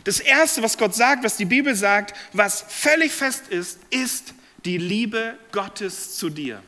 Das 0.05 0.21
Erste, 0.21 0.63
was 0.63 0.77
Gott 0.77 0.95
sagt, 0.95 1.25
was 1.25 1.35
die 1.35 1.43
Bibel 1.43 1.75
sagt, 1.75 2.15
was 2.31 2.63
völlig 2.69 3.11
fest 3.11 3.49
ist, 3.49 3.79
ist 3.89 4.33
die 4.63 4.77
Liebe 4.77 5.37
Gottes 5.51 6.15
zu 6.15 6.29
dir. 6.29 6.63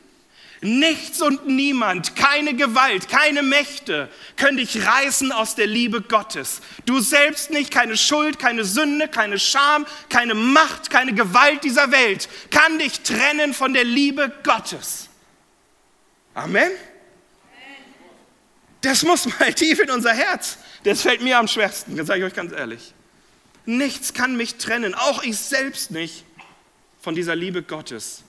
Nichts 0.62 1.22
und 1.22 1.48
niemand, 1.48 2.18
keine 2.18 2.54
Gewalt, 2.54 3.08
keine 3.08 3.44
Mächte 3.44 4.10
können 4.36 4.58
dich 4.58 4.86
reißen 4.86 5.32
aus 5.32 5.56
der 5.56 5.68
Liebe 5.68 6.02
Gottes. 6.02 6.60
Du 6.86 7.00
selbst 7.00 7.50
nicht, 7.50 7.72
keine 7.72 7.96
Schuld, 7.96 8.40
keine 8.40 8.66
Sünde, 8.66 9.08
keine 9.08 9.40
Scham, 9.40 9.86
keine 10.10 10.34
Macht, 10.34 10.90
keine 10.90 11.14
Gewalt 11.14 11.64
dieser 11.64 11.92
Welt 11.92 12.28
kann 12.52 12.78
dich 12.78 13.02
trennen 13.02 13.54
von 13.54 13.74
der 13.74 13.86
Liebe 13.86 14.34
Gottes. 14.44 15.08
Amen. 16.34 16.72
Das 18.82 19.04
muss 19.04 19.28
mal 19.40 19.54
tief 19.54 19.80
in 19.80 19.90
unser 19.92 20.14
Herz. 20.14 20.58
Das 20.84 21.04
fällt 21.04 21.22
mir 21.22 21.38
am 21.38 21.48
schwersten, 21.48 21.96
das 21.96 22.08
sage 22.08 22.20
ich 22.20 22.26
euch 22.26 22.36
ganz 22.36 22.52
ehrlich. 22.52 22.94
Nichts 23.66 24.14
kann 24.14 24.36
mich 24.36 24.56
trennen, 24.56 24.94
auch 24.94 25.24
ich 25.24 25.38
selbst 25.38 25.92
nicht, 25.92 26.26
von 27.00 27.16
dieser 27.16 27.36
Liebe 27.36 27.64
Gottes 27.64 28.24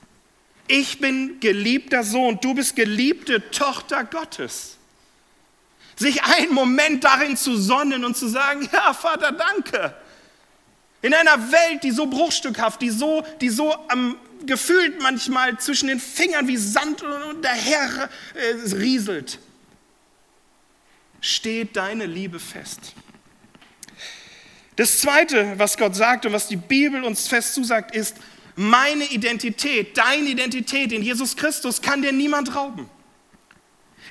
ich 0.70 1.00
bin 1.00 1.40
geliebter 1.40 2.04
Sohn, 2.04 2.38
du 2.40 2.54
bist 2.54 2.76
geliebte 2.76 3.50
Tochter 3.50 4.04
Gottes. 4.04 4.76
Sich 5.96 6.22
einen 6.22 6.54
Moment 6.54 7.02
darin 7.02 7.36
zu 7.36 7.56
sonnen 7.56 8.04
und 8.04 8.16
zu 8.16 8.28
sagen, 8.28 8.68
ja 8.72 8.94
Vater, 8.94 9.32
danke. 9.32 9.94
In 11.02 11.12
einer 11.12 11.50
Welt, 11.50 11.82
die 11.82 11.90
so 11.90 12.06
bruchstückhaft, 12.06 12.80
die 12.80 12.90
so, 12.90 13.24
die 13.40 13.48
so 13.48 13.74
am, 13.88 14.16
gefühlt 14.46 15.02
manchmal 15.02 15.58
zwischen 15.58 15.88
den 15.88 15.98
Fingern 15.98 16.46
wie 16.46 16.56
Sand 16.56 17.02
und 17.02 17.42
daher 17.42 18.08
äh, 18.34 18.74
rieselt, 18.76 19.40
steht 21.20 21.76
deine 21.76 22.06
Liebe 22.06 22.38
fest. 22.38 22.94
Das 24.76 25.00
Zweite, 25.00 25.58
was 25.58 25.76
Gott 25.76 25.96
sagt 25.96 26.26
und 26.26 26.32
was 26.32 26.46
die 26.46 26.56
Bibel 26.56 27.02
uns 27.02 27.26
fest 27.26 27.54
zusagt, 27.54 27.94
ist, 27.94 28.16
meine 28.60 29.04
Identität, 29.04 29.96
deine 29.96 30.28
Identität 30.28 30.92
in 30.92 31.02
Jesus 31.02 31.34
Christus 31.34 31.80
kann 31.80 32.02
dir 32.02 32.12
niemand 32.12 32.54
rauben. 32.54 32.90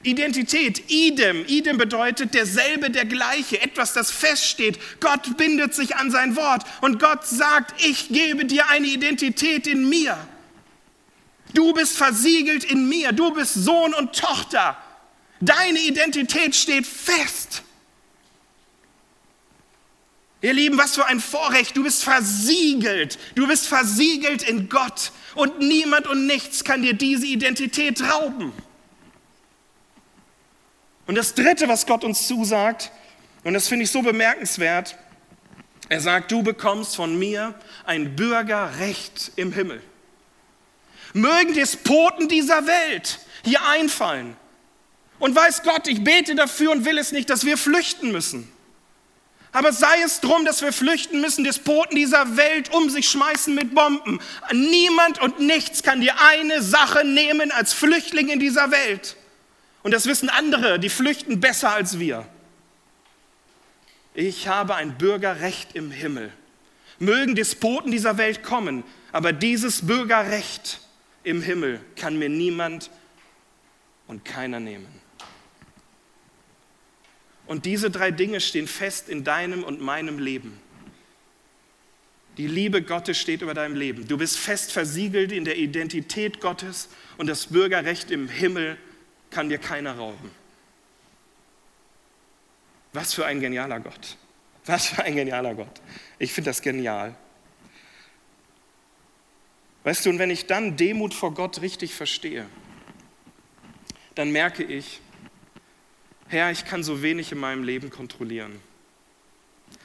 Identität, 0.02 0.90
idem, 0.90 1.46
idem 1.46 1.78
bedeutet 1.78 2.34
derselbe, 2.34 2.90
der 2.90 3.06
gleiche, 3.06 3.62
etwas, 3.62 3.94
das 3.94 4.10
feststeht. 4.10 4.80
Gott 5.02 5.38
bindet 5.38 5.76
sich 5.76 5.98
an 5.98 6.10
sein 6.10 6.36
Wort 6.36 6.64
und 6.82 7.00
Gott 7.00 7.28
sagt, 7.28 7.80
ich 7.86 8.10
gebe 8.10 8.46
dir 8.46 8.68
eine 8.70 8.88
Identität 8.88 9.68
in 9.68 9.88
mir. 9.88 10.18
Du 11.54 11.72
bist 11.74 11.96
versiegelt 11.96 12.64
in 12.64 12.90
mir, 12.90 13.12
du 13.12 13.32
bist 13.32 13.54
Sohn 13.54 13.94
und 13.94 14.16
Tochter. 14.16 14.76
Deine 15.42 15.78
Identität 15.78 16.56
steht 16.56 16.88
fest. 16.88 17.62
Ihr 20.42 20.54
Lieben, 20.54 20.78
was 20.78 20.96
für 20.96 21.06
ein 21.06 21.20
Vorrecht. 21.20 21.76
Du 21.76 21.84
bist 21.84 22.04
versiegelt. 22.04 23.20
Du 23.36 23.48
bist 23.48 23.68
versiegelt 23.68 24.44
in 24.44 24.70
Gott. 24.70 25.12
Und 25.36 25.60
niemand 25.60 26.08
und 26.08 26.28
nichts 26.28 26.64
kann 26.64 26.82
dir 26.82 26.94
diese 26.94 27.26
Identität 27.26 28.02
rauben. 28.02 28.54
Und 31.08 31.16
das 31.16 31.34
Dritte, 31.34 31.68
was 31.68 31.86
Gott 31.86 32.04
uns 32.04 32.28
zusagt, 32.28 32.92
und 33.44 33.54
das 33.54 33.68
finde 33.68 33.84
ich 33.84 33.92
so 33.92 34.02
bemerkenswert, 34.02 34.96
er 35.90 36.00
sagt, 36.00 36.32
du 36.32 36.44
bekommst 36.44 36.96
von 36.96 37.18
mir 37.18 37.56
ein 37.84 38.16
Bürgerrecht 38.16 39.32
im 39.36 39.52
Himmel. 39.52 39.82
Mögen 41.14 41.56
Despoten 41.56 42.28
dieser 42.28 42.68
Welt 42.68 43.20
hier 43.44 43.66
einfallen. 43.68 44.38
Und 45.18 45.36
weiß 45.36 45.64
Gott, 45.64 45.88
ich 45.88 46.04
bete 46.04 46.36
dafür 46.36 46.72
und 46.72 46.86
will 46.86 46.98
es 46.98 47.12
nicht, 47.12 47.30
dass 47.30 47.44
wir 47.44 47.58
flüchten 47.58 48.12
müssen. 48.12 48.50
Aber 49.52 49.74
sei 49.74 50.02
es 50.06 50.22
drum, 50.22 50.46
dass 50.46 50.62
wir 50.62 50.72
flüchten 50.72 51.22
müssen, 51.22 51.44
Despoten 51.44 51.96
dieser 51.96 52.38
Welt 52.38 52.72
um 52.74 52.90
sich 52.90 53.10
schmeißen 53.10 53.56
mit 53.56 53.74
Bomben. 53.74 54.20
Niemand 54.54 55.20
und 55.22 55.40
nichts 55.40 55.82
kann 55.82 56.02
dir 56.02 56.14
eine 56.22 56.62
Sache 56.62 57.04
nehmen 57.04 57.52
als 57.52 57.74
Flüchtling 57.74 58.30
in 58.30 58.40
dieser 58.40 58.70
Welt. 58.70 59.16
Und 59.82 59.92
das 59.92 60.06
wissen 60.06 60.30
andere, 60.30 60.80
die 60.80 60.90
flüchten 60.90 61.40
besser 61.40 61.72
als 61.72 62.00
wir. 62.00 62.28
Ich 64.14 64.48
habe 64.48 64.76
ein 64.76 64.98
Bürgerrecht 64.98 65.76
im 65.76 65.92
Himmel. 65.92 66.32
Mögen 67.00 67.36
Despoten 67.36 67.92
dieser 67.92 68.18
Welt 68.18 68.44
kommen, 68.44 68.84
aber 69.12 69.32
dieses 69.32 69.88
Bürgerrecht 69.88 70.82
im 71.24 71.42
Himmel 71.42 71.80
kann 71.96 72.20
mir 72.20 72.30
niemand 72.30 72.92
und 74.08 74.26
keiner 74.26 74.60
nehmen. 74.60 74.99
Und 77.50 77.66
diese 77.66 77.90
drei 77.90 78.12
Dinge 78.12 78.42
stehen 78.42 78.68
fest 78.68 79.10
in 79.10 79.24
deinem 79.24 79.64
und 79.64 79.82
meinem 79.82 80.20
Leben. 80.20 80.62
Die 82.38 82.46
Liebe 82.46 82.84
Gottes 82.84 83.18
steht 83.18 83.42
über 83.42 83.56
deinem 83.56 83.76
Leben. 83.76 84.08
Du 84.08 84.20
bist 84.20 84.38
fest 84.38 84.72
versiegelt 84.72 85.32
in 85.32 85.46
der 85.46 85.58
Identität 85.58 86.42
Gottes 86.42 86.90
und 87.18 87.26
das 87.26 87.48
Bürgerrecht 87.48 88.12
im 88.12 88.30
Himmel 88.30 88.78
kann 89.32 89.50
dir 89.50 89.58
keiner 89.58 89.98
rauben. 89.98 90.30
Was 92.94 93.16
für 93.16 93.26
ein 93.26 93.40
genialer 93.40 93.80
Gott. 93.80 94.18
Was 94.66 94.90
für 94.90 95.04
ein 95.04 95.16
genialer 95.16 95.56
Gott. 95.56 95.82
Ich 96.20 96.32
finde 96.32 96.52
das 96.52 96.62
genial. 96.62 97.16
Weißt 99.86 100.06
du, 100.06 100.12
und 100.12 100.20
wenn 100.20 100.30
ich 100.30 100.46
dann 100.46 100.78
Demut 100.78 101.16
vor 101.16 101.34
Gott 101.34 101.64
richtig 101.64 101.96
verstehe, 101.96 102.46
dann 104.14 104.30
merke 104.30 104.64
ich, 104.64 105.02
Herr, 106.30 106.52
ich 106.52 106.64
kann 106.64 106.84
so 106.84 107.02
wenig 107.02 107.32
in 107.32 107.40
meinem 107.40 107.64
Leben 107.64 107.90
kontrollieren. 107.90 108.60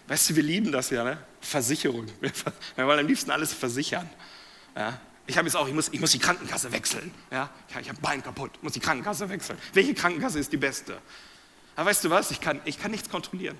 Weißt 0.06 0.30
du, 0.30 0.36
wir 0.36 0.42
lieben 0.42 0.70
das 0.70 0.90
ja, 0.90 1.02
ne? 1.02 1.18
Versicherung. 1.40 2.06
Wir 2.76 2.86
wollen 2.86 3.00
am 3.00 3.06
liebsten 3.06 3.30
alles 3.30 3.52
versichern. 3.52 4.08
Ja? 4.74 4.98
Ich 5.26 5.36
habe 5.36 5.46
jetzt 5.46 5.56
auch, 5.56 5.66
ich 5.66 5.74
muss, 5.74 5.88
ich 5.88 6.00
muss 6.00 6.12
die 6.12 6.18
Krankenkasse 6.18 6.72
wechseln. 6.72 7.10
Ja? 7.30 7.50
Ich 7.80 7.88
habe 7.88 8.00
Bein 8.00 8.22
kaputt, 8.22 8.50
muss 8.62 8.72
die 8.72 8.80
Krankenkasse 8.80 9.28
wechseln. 9.28 9.58
Welche 9.72 9.94
Krankenkasse 9.94 10.38
ist 10.38 10.52
die 10.52 10.56
beste? 10.58 10.98
Aber 11.76 11.90
weißt 11.90 12.04
du 12.04 12.10
was, 12.10 12.30
ich 12.30 12.40
kann, 12.40 12.60
ich 12.64 12.78
kann 12.78 12.90
nichts 12.90 13.08
kontrollieren 13.08 13.56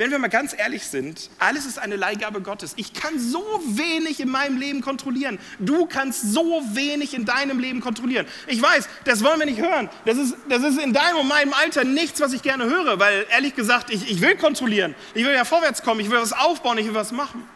wenn 0.00 0.10
wir 0.10 0.18
mal 0.18 0.28
ganz 0.28 0.56
ehrlich 0.56 0.86
sind, 0.86 1.28
alles 1.38 1.66
ist 1.66 1.78
eine 1.78 1.94
Leihgabe 1.94 2.40
Gottes. 2.40 2.72
Ich 2.76 2.94
kann 2.94 3.18
so 3.18 3.44
wenig 3.66 4.18
in 4.20 4.30
meinem 4.30 4.56
Leben 4.56 4.80
kontrollieren. 4.80 5.38
Du 5.58 5.84
kannst 5.84 6.32
so 6.32 6.62
wenig 6.72 7.12
in 7.12 7.26
deinem 7.26 7.58
Leben 7.58 7.82
kontrollieren. 7.82 8.24
Ich 8.46 8.62
weiß, 8.62 8.88
das 9.04 9.22
wollen 9.22 9.38
wir 9.40 9.44
nicht 9.44 9.60
hören. 9.60 9.90
Das 10.06 10.16
ist, 10.16 10.36
das 10.48 10.62
ist 10.62 10.78
in 10.78 10.94
deinem 10.94 11.18
und 11.18 11.28
meinem 11.28 11.52
Alter 11.52 11.84
nichts, 11.84 12.18
was 12.18 12.32
ich 12.32 12.40
gerne 12.40 12.64
höre, 12.64 12.98
weil 12.98 13.26
ehrlich 13.30 13.54
gesagt, 13.54 13.90
ich, 13.90 14.10
ich 14.10 14.22
will 14.22 14.36
kontrollieren. 14.36 14.94
Ich 15.12 15.26
will 15.26 15.34
ja 15.34 15.44
vorwärts 15.44 15.82
kommen, 15.82 16.00
ich 16.00 16.10
will 16.10 16.18
was 16.18 16.32
aufbauen, 16.32 16.78
ich 16.78 16.86
will 16.86 16.94
was 16.94 17.12
machen. 17.12 17.46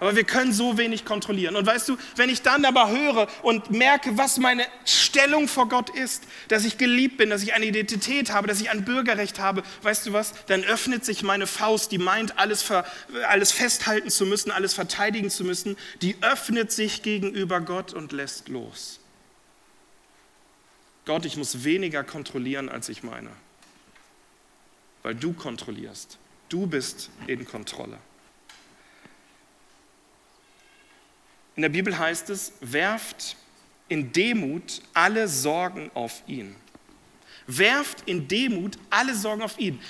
Aber 0.00 0.14
wir 0.14 0.24
können 0.24 0.52
so 0.52 0.78
wenig 0.78 1.04
kontrollieren. 1.04 1.56
Und 1.56 1.66
weißt 1.66 1.88
du, 1.88 1.96
wenn 2.14 2.28
ich 2.28 2.42
dann 2.42 2.64
aber 2.64 2.88
höre 2.88 3.26
und 3.42 3.70
merke, 3.70 4.16
was 4.16 4.38
meine 4.38 4.64
Stellung 4.84 5.48
vor 5.48 5.68
Gott 5.68 5.90
ist, 5.90 6.24
dass 6.48 6.64
ich 6.64 6.78
geliebt 6.78 7.16
bin, 7.16 7.30
dass 7.30 7.42
ich 7.42 7.52
eine 7.52 7.66
Identität 7.66 8.32
habe, 8.32 8.46
dass 8.46 8.60
ich 8.60 8.70
ein 8.70 8.84
Bürgerrecht 8.84 9.40
habe, 9.40 9.64
weißt 9.82 10.06
du 10.06 10.12
was, 10.12 10.34
dann 10.46 10.62
öffnet 10.62 11.04
sich 11.04 11.22
meine 11.22 11.48
Faust, 11.48 11.90
die 11.90 11.98
meint, 11.98 12.38
alles, 12.38 12.62
ver, 12.62 12.86
alles 13.28 13.50
festhalten 13.50 14.10
zu 14.10 14.24
müssen, 14.24 14.52
alles 14.52 14.72
verteidigen 14.72 15.30
zu 15.30 15.42
müssen, 15.42 15.76
die 16.00 16.16
öffnet 16.20 16.70
sich 16.70 17.02
gegenüber 17.02 17.60
Gott 17.60 17.92
und 17.92 18.12
lässt 18.12 18.48
los. 18.48 19.00
Gott, 21.06 21.24
ich 21.24 21.36
muss 21.36 21.64
weniger 21.64 22.04
kontrollieren, 22.04 22.68
als 22.68 22.88
ich 22.88 23.02
meine. 23.02 23.30
Weil 25.02 25.14
du 25.14 25.32
kontrollierst. 25.32 26.18
Du 26.50 26.66
bist 26.66 27.10
in 27.26 27.46
Kontrolle. 27.46 27.98
In 31.58 31.62
der 31.62 31.70
Bibel 31.70 31.98
heißt 31.98 32.30
es, 32.30 32.52
werft 32.60 33.36
in 33.88 34.12
Demut 34.12 34.80
alle 34.94 35.26
Sorgen 35.26 35.90
auf 35.92 36.22
ihn. 36.28 36.54
Werft 37.48 38.08
in 38.08 38.28
Demut 38.28 38.78
alle 38.90 39.12
Sorgen 39.12 39.42
auf 39.42 39.58
ihn 39.58 39.80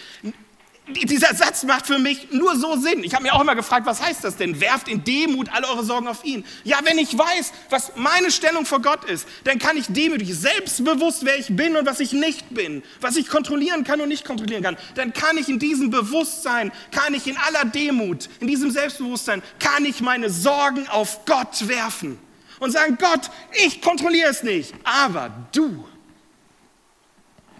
dieser 0.94 1.34
Satz 1.34 1.64
macht 1.64 1.86
für 1.86 1.98
mich 1.98 2.30
nur 2.30 2.56
so 2.56 2.76
Sinn. 2.76 3.04
Ich 3.04 3.14
habe 3.14 3.24
mir 3.24 3.34
auch 3.34 3.40
immer 3.40 3.54
gefragt, 3.54 3.86
was 3.86 4.00
heißt 4.02 4.24
das 4.24 4.36
denn? 4.36 4.60
Werft 4.60 4.88
in 4.88 5.04
Demut 5.04 5.48
alle 5.50 5.68
eure 5.68 5.84
Sorgen 5.84 6.08
auf 6.08 6.24
ihn. 6.24 6.44
Ja, 6.64 6.78
wenn 6.84 6.98
ich 6.98 7.16
weiß, 7.16 7.52
was 7.70 7.92
meine 7.96 8.30
Stellung 8.30 8.64
vor 8.64 8.80
Gott 8.80 9.04
ist, 9.04 9.26
dann 9.44 9.58
kann 9.58 9.76
ich 9.76 9.86
demütig, 9.88 10.34
selbstbewusst, 10.34 11.24
wer 11.24 11.38
ich 11.38 11.54
bin 11.54 11.76
und 11.76 11.86
was 11.86 12.00
ich 12.00 12.12
nicht 12.12 12.54
bin, 12.54 12.82
was 13.00 13.16
ich 13.16 13.28
kontrollieren 13.28 13.84
kann 13.84 14.00
und 14.00 14.08
nicht 14.08 14.24
kontrollieren 14.24 14.62
kann, 14.62 14.76
dann 14.94 15.12
kann 15.12 15.36
ich 15.36 15.48
in 15.48 15.58
diesem 15.58 15.90
Bewusstsein, 15.90 16.72
kann 16.90 17.14
ich 17.14 17.26
in 17.26 17.36
aller 17.36 17.64
Demut, 17.64 18.28
in 18.40 18.46
diesem 18.46 18.70
Selbstbewusstsein, 18.70 19.42
kann 19.58 19.84
ich 19.84 20.00
meine 20.00 20.30
Sorgen 20.30 20.88
auf 20.88 21.24
Gott 21.26 21.68
werfen 21.68 22.18
und 22.60 22.72
sagen, 22.72 22.98
Gott, 23.00 23.30
ich 23.52 23.80
kontrolliere 23.82 24.30
es 24.30 24.42
nicht, 24.42 24.74
aber 24.84 25.30
du. 25.52 25.86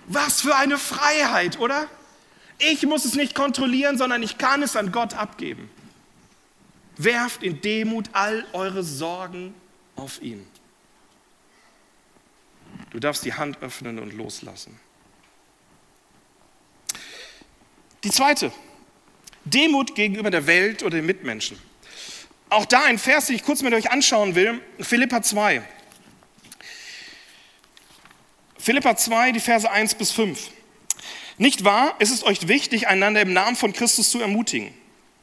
Was 0.07 0.41
für 0.41 0.57
eine 0.57 0.79
Freiheit, 0.79 1.59
oder? 1.59 1.87
Ich 2.59 2.85
muss 2.85 3.05
es 3.05 3.15
nicht 3.15 3.35
kontrollieren, 3.35 3.97
sondern 3.97 4.23
ich 4.23 4.37
kann 4.39 4.63
es 4.63 4.75
an 4.75 4.91
Gott 4.91 5.15
abgeben. 5.15 5.71
Werft 6.97 7.43
in 7.43 7.61
Demut 7.61 8.11
all 8.13 8.45
eure 8.53 8.83
Sorgen 8.83 9.55
auf 9.95 10.21
ihn. 10.21 10.47
Du 12.91 12.99
darfst 12.99 13.25
die 13.25 13.35
Hand 13.35 13.63
öffnen 13.63 13.99
und 13.99 14.13
loslassen. 14.13 14.79
Die 18.05 18.11
zweite, 18.11 18.53
Demut 19.45 19.95
gegenüber 19.95 20.31
der 20.31 20.47
Welt 20.47 20.83
oder 20.83 20.97
den 20.97 21.07
Mitmenschen. 21.07 21.59
Auch 22.51 22.65
da 22.65 22.85
ein 22.85 22.99
Vers, 22.99 23.27
den 23.27 23.37
ich 23.37 23.45
kurz 23.45 23.63
mit 23.63 23.75
euch 23.75 23.91
anschauen 23.91 24.35
will, 24.35 24.61
Philippa 24.81 25.23
2. 25.23 25.63
Philippa 28.59 28.97
2, 28.97 29.33
die 29.33 29.41
Verse 29.41 29.71
1 29.71 29.95
bis 29.95 30.13
5. 30.13 30.51
Nicht 31.39 31.65
wahr? 31.65 31.95
Es 32.01 32.11
ist 32.11 32.25
euch 32.25 32.49
wichtig, 32.49 32.89
einander 32.89 33.23
im 33.23 33.33
Namen 33.33 33.57
von 33.57 33.73
Christus 33.73 34.11
zu 34.11 34.21
ermutigen. 34.21 34.71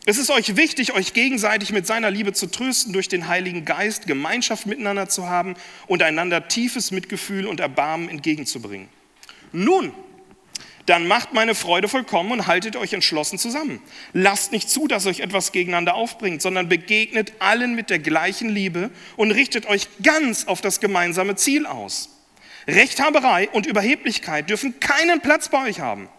Es 0.05 0.17
ist 0.17 0.29
euch 0.29 0.55
wichtig, 0.55 0.93
euch 0.93 1.13
gegenseitig 1.13 1.71
mit 1.71 1.85
seiner 1.87 2.11
Liebe 2.11 2.31
zu 2.31 2.49
trösten, 2.49 2.93
durch 2.93 3.09
den 3.09 3.27
Heiligen 3.27 3.65
Geist 3.65 4.07
Gemeinschaft 4.07 4.65
miteinander 4.65 5.09
zu 5.09 5.27
haben 5.27 5.55
und 5.87 6.03
einander 6.03 6.47
tiefes 6.47 6.91
Mitgefühl 6.91 7.47
und 7.47 7.59
Erbarmen 7.59 8.07
entgegenzubringen. 8.07 8.87
Nun, 9.51 9.93
dann 10.85 11.07
macht 11.07 11.33
meine 11.33 11.55
Freude 11.55 11.87
vollkommen 11.87 12.31
und 12.31 12.45
haltet 12.45 12.75
euch 12.75 12.93
entschlossen 12.93 13.39
zusammen. 13.39 13.81
Lasst 14.13 14.51
nicht 14.51 14.69
zu, 14.69 14.87
dass 14.87 15.07
euch 15.07 15.21
etwas 15.21 15.51
gegeneinander 15.51 15.95
aufbringt, 15.95 16.41
sondern 16.41 16.69
begegnet 16.69 17.33
allen 17.39 17.73
mit 17.73 17.89
der 17.89 17.99
gleichen 17.99 18.49
Liebe 18.49 18.91
und 19.17 19.31
richtet 19.31 19.65
euch 19.65 19.87
ganz 20.03 20.45
auf 20.45 20.61
das 20.61 20.79
gemeinsame 20.79 21.35
Ziel 21.35 21.65
aus. 21.65 22.14
Rechthaberei 22.67 23.49
und 23.49 23.65
Überheblichkeit 23.65 24.49
dürfen 24.49 24.79
keinen 24.79 25.21
Platz 25.21 25.49
bei 25.49 25.67
euch 25.67 25.79
haben. 25.79 26.09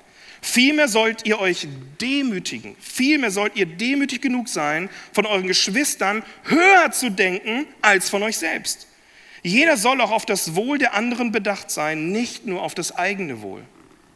Vielmehr 0.40 0.86
sollt 0.86 1.26
ihr 1.26 1.40
euch 1.40 1.66
demütigen. 2.00 2.76
Vielmehr 2.78 3.30
sollt 3.30 3.56
ihr 3.56 3.66
demütig 3.66 4.22
genug 4.22 4.48
sein, 4.48 4.88
von 5.12 5.26
euren 5.26 5.46
Geschwistern 5.46 6.22
höher 6.44 6.92
zu 6.92 7.10
denken 7.10 7.66
als 7.82 8.10
von 8.10 8.22
euch 8.22 8.38
selbst. 8.38 8.86
Jeder 9.42 9.76
soll 9.76 10.00
auch 10.00 10.10
auf 10.10 10.26
das 10.26 10.54
Wohl 10.54 10.78
der 10.78 10.94
anderen 10.94 11.32
bedacht 11.32 11.70
sein, 11.70 12.10
nicht 12.12 12.46
nur 12.46 12.62
auf 12.62 12.74
das 12.74 12.94
eigene 12.94 13.42
Wohl. 13.42 13.64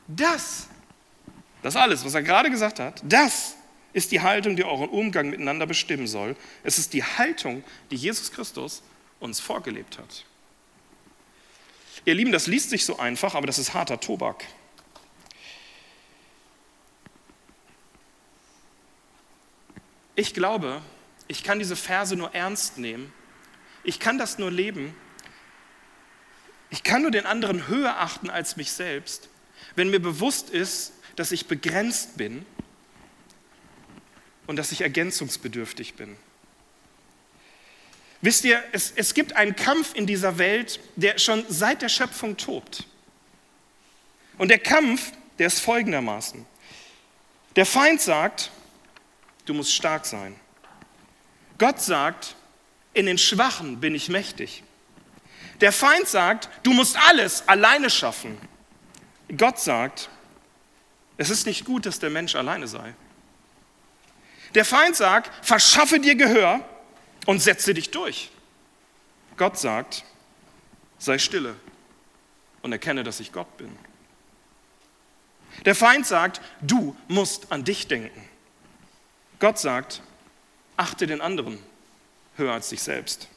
Das, 0.07 0.69
das 1.63 1.77
alles, 1.77 2.05
was 2.05 2.15
er 2.15 2.23
gerade 2.23 2.51
gesagt 2.51 2.81
hat, 2.81 3.01
das 3.05 3.55
ist 3.93 4.13
die 4.13 4.21
Haltung, 4.21 4.57
die 4.57 4.65
euren 4.65 4.89
Umgang 4.89 5.31
miteinander 5.31 5.67
bestimmen 5.67 6.07
soll. 6.07 6.37
Es 6.63 6.79
ist 6.79 6.93
die 6.93 7.03
Haltung, 7.03 7.65
die 7.91 7.97
Jesus 7.97 8.31
Christus 8.31 8.83
uns 9.19 9.41
vorgelebt 9.41 9.99
hat. 9.99 10.25
Ihr 12.05 12.15
Lieben, 12.15 12.33
das 12.33 12.47
liest 12.47 12.71
sich 12.71 12.85
so 12.85 12.99
einfach, 12.99 13.35
aber 13.35 13.47
das 13.47 13.59
ist 13.59 13.75
harter 13.75 14.01
Tobak. 14.01 14.45
Ich 20.15 20.35
glaube, 20.35 20.83
ich 21.29 21.45
kann 21.45 21.59
diese 21.59 21.77
Verse 21.77 22.17
nur 22.17 22.35
ernst 22.35 22.79
nehmen. 22.79 23.13
Ich 23.85 24.01
kann 24.01 24.19
das 24.19 24.39
nur 24.39 24.51
leben. 24.51 24.95
Ich 26.71 26.83
kann 26.83 27.03
nur 27.03 27.11
den 27.11 27.27
anderen 27.27 27.69
höher 27.69 27.99
achten 27.99 28.31
als 28.31 28.57
mich 28.57 28.73
selbst, 28.73 29.29
wenn 29.77 29.91
mir 29.91 30.01
bewusst 30.01 30.51
ist, 30.51 30.93
dass 31.17 31.33
ich 31.33 31.47
begrenzt 31.47 32.17
bin 32.17 32.47
und 34.47 34.57
dass 34.57 34.73
ich 34.73 34.81
ergänzungsbedürftig 34.81 35.95
bin. 35.95 36.17
Wisst 38.23 38.45
ihr, 38.45 38.63
es, 38.73 38.93
es 38.95 39.15
gibt 39.15 39.35
einen 39.35 39.57
Kampf 39.57 39.95
in 39.95 40.07
dieser 40.07 40.39
Welt, 40.39 40.81
der 40.97 41.19
schon 41.19 41.45
seit 41.49 41.83
der 41.83 41.89
Schöpfung 41.89 42.37
tobt. 42.37 42.85
Und 44.37 44.49
der 44.49 44.59
Kampf, 44.59 45.13
der 45.39 45.47
ist 45.47 45.61
folgendermaßen. 45.61 46.45
Der 47.57 47.67
Feind 47.67 48.01
sagt, 48.01 48.51
du 49.47 49.55
musst 49.55 49.73
stark 49.73 50.05
sein. 50.05 50.37
Gott 51.59 51.81
sagt, 51.81 52.37
in 52.93 53.07
den 53.07 53.19
Schwachen 53.19 53.81
bin 53.81 53.95
ich 53.95 54.09
mächtig. 54.09 54.63
Der 55.61 55.73
Feind 55.73 56.09
sagt, 56.09 56.49
du 56.63 56.73
musst 56.73 56.97
alles 57.09 57.47
alleine 57.49 57.91
schaffen. 57.91 58.39
Gott 59.37 59.61
sagt, 59.61 60.09
es 61.17 61.31
ist 61.31 61.47
nicht 61.47 61.65
gut, 61.65 61.87
dass 61.87 61.99
der 61.99 62.11
Mensch 62.11 62.35
alleine 62.35 62.67
sei. 62.67 62.95
Der 64.55 64.65
Feind 64.65 64.97
sagt, 64.97 65.31
verschaffe 65.45 66.01
dir 66.01 66.15
Gehör 66.17 66.61
und 67.27 67.41
setze 67.41 67.75
dich 67.75 67.91
durch. 67.91 68.31
Gott 69.37 69.59
sagt, 69.59 70.05
sei 70.99 71.19
stille 71.19 71.57
und 72.63 72.73
erkenne, 72.73 73.05
dass 73.05 73.21
ich 73.21 73.33
Gott 73.33 73.57
bin. 73.57 73.77
Der 75.65 75.75
Feind 75.75 76.07
sagt, 76.07 76.41
du 76.61 76.97
musst 77.09 77.51
an 77.53 77.65
dich 77.65 77.89
denken. 77.89 78.29
Gott 79.39 79.59
sagt, 79.59 80.03
achte 80.77 81.07
den 81.07 81.21
anderen 81.21 81.59
höher 82.37 82.53
als 82.53 82.69
dich 82.69 82.83
selbst. 82.83 83.29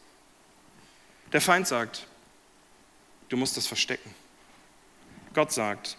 Der 1.31 1.41
Feind 1.41 1.67
sagt, 1.67 2.07
du 3.29 3.37
musst 3.37 3.57
es 3.57 3.67
verstecken. 3.67 4.13
Gott 5.33 5.51
sagt, 5.51 5.97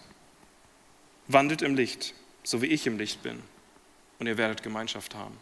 wandelt 1.27 1.61
im 1.61 1.75
Licht, 1.75 2.13
so 2.43 2.61
wie 2.61 2.67
ich 2.67 2.87
im 2.87 2.97
Licht 2.97 3.21
bin, 3.21 3.41
und 4.19 4.27
ihr 4.27 4.37
werdet 4.37 4.63
Gemeinschaft 4.63 5.13
haben. 5.15 5.37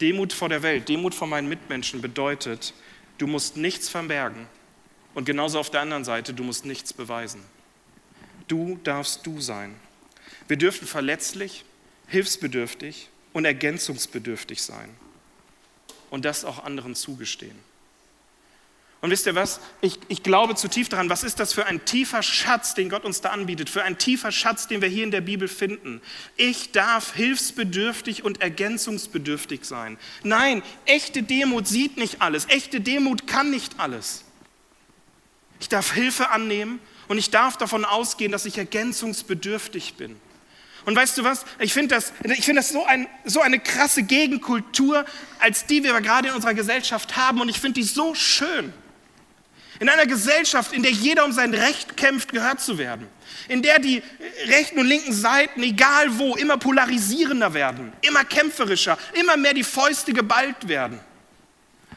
Demut 0.00 0.32
vor 0.32 0.48
der 0.48 0.62
Welt, 0.62 0.88
Demut 0.88 1.14
vor 1.14 1.26
meinen 1.26 1.48
Mitmenschen 1.48 2.00
bedeutet, 2.00 2.74
du 3.18 3.26
musst 3.26 3.56
nichts 3.56 3.88
verbergen 3.88 4.46
und 5.14 5.24
genauso 5.24 5.58
auf 5.58 5.70
der 5.70 5.80
anderen 5.80 6.04
Seite, 6.04 6.32
du 6.32 6.44
musst 6.44 6.64
nichts 6.64 6.92
beweisen. 6.92 7.42
Du 8.46 8.78
darfst 8.84 9.26
du 9.26 9.40
sein. 9.40 9.74
Wir 10.46 10.56
dürfen 10.56 10.86
verletzlich, 10.86 11.64
hilfsbedürftig 12.06 13.08
und 13.32 13.44
ergänzungsbedürftig 13.44 14.62
sein 14.62 14.88
und 16.10 16.24
das 16.24 16.44
auch 16.44 16.64
anderen 16.64 16.94
zugestehen. 16.94 17.67
Und 19.00 19.10
wisst 19.10 19.26
ihr 19.26 19.36
was? 19.36 19.60
Ich, 19.80 20.00
ich 20.08 20.24
glaube 20.24 20.56
zutiefst 20.56 20.92
daran, 20.92 21.08
was 21.08 21.22
ist 21.22 21.38
das 21.38 21.52
für 21.52 21.66
ein 21.66 21.84
tiefer 21.84 22.22
Schatz, 22.22 22.74
den 22.74 22.88
Gott 22.88 23.04
uns 23.04 23.20
da 23.20 23.30
anbietet, 23.30 23.70
für 23.70 23.84
ein 23.84 23.96
tiefer 23.96 24.32
Schatz, 24.32 24.66
den 24.66 24.82
wir 24.82 24.88
hier 24.88 25.04
in 25.04 25.12
der 25.12 25.20
Bibel 25.20 25.46
finden. 25.46 26.00
Ich 26.36 26.72
darf 26.72 27.14
hilfsbedürftig 27.14 28.24
und 28.24 28.40
ergänzungsbedürftig 28.40 29.64
sein. 29.64 29.98
Nein, 30.24 30.64
echte 30.84 31.22
Demut 31.22 31.68
sieht 31.68 31.96
nicht 31.96 32.22
alles, 32.22 32.46
echte 32.48 32.80
Demut 32.80 33.28
kann 33.28 33.50
nicht 33.50 33.78
alles. 33.78 34.24
Ich 35.60 35.68
darf 35.68 35.92
Hilfe 35.92 36.30
annehmen 36.30 36.80
und 37.06 37.18
ich 37.18 37.30
darf 37.30 37.56
davon 37.56 37.84
ausgehen, 37.84 38.32
dass 38.32 38.46
ich 38.46 38.58
ergänzungsbedürftig 38.58 39.94
bin. 39.94 40.16
Und 40.84 40.96
weißt 40.96 41.18
du 41.18 41.24
was? 41.24 41.44
Ich 41.60 41.72
finde 41.72 41.94
das, 41.94 42.12
ich 42.24 42.44
find 42.44 42.58
das 42.58 42.70
so, 42.70 42.84
ein, 42.84 43.06
so 43.24 43.40
eine 43.42 43.60
krasse 43.60 44.02
Gegenkultur, 44.02 45.04
als 45.38 45.66
die 45.66 45.84
wir 45.84 46.00
gerade 46.00 46.28
in 46.28 46.34
unserer 46.34 46.54
Gesellschaft 46.54 47.16
haben. 47.16 47.40
Und 47.40 47.48
ich 47.48 47.60
finde 47.60 47.80
die 47.80 47.86
so 47.86 48.14
schön. 48.14 48.72
In 49.80 49.88
einer 49.88 50.06
Gesellschaft, 50.06 50.72
in 50.72 50.82
der 50.82 50.90
jeder 50.90 51.24
um 51.24 51.32
sein 51.32 51.54
Recht 51.54 51.96
kämpft, 51.96 52.32
gehört 52.32 52.60
zu 52.60 52.78
werden. 52.78 53.06
In 53.46 53.62
der 53.62 53.78
die 53.78 54.02
rechten 54.46 54.78
und 54.80 54.86
linken 54.86 55.12
Seiten, 55.12 55.62
egal 55.62 56.18
wo, 56.18 56.34
immer 56.34 56.56
polarisierender 56.56 57.54
werden, 57.54 57.92
immer 58.00 58.24
kämpferischer, 58.24 58.98
immer 59.14 59.36
mehr 59.36 59.54
die 59.54 59.62
Fäuste 59.62 60.12
geballt 60.12 60.66
werden. 60.66 60.98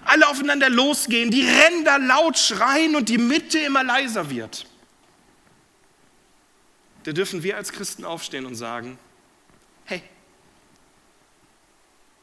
Alle 0.05 0.27
aufeinander 0.27 0.69
losgehen, 0.69 1.31
die 1.31 1.47
Ränder 1.47 1.97
laut 1.97 2.37
schreien 2.37 2.95
und 2.95 3.09
die 3.09 3.17
Mitte 3.17 3.59
immer 3.59 3.83
leiser 3.83 4.29
wird. 4.29 4.65
Da 7.03 7.11
dürfen 7.11 7.41
wir 7.41 7.57
als 7.57 7.71
Christen 7.71 8.05
aufstehen 8.05 8.45
und 8.45 8.55
sagen, 8.55 8.99
hey, 9.85 10.03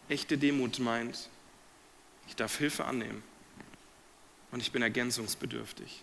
echte 0.09 0.38
Demut 0.38 0.79
meint, 0.79 1.29
ich 2.29 2.37
darf 2.37 2.59
Hilfe 2.59 2.85
annehmen 2.85 3.23
und 4.51 4.61
ich 4.61 4.73
bin 4.73 4.83
ergänzungsbedürftig. 4.83 6.03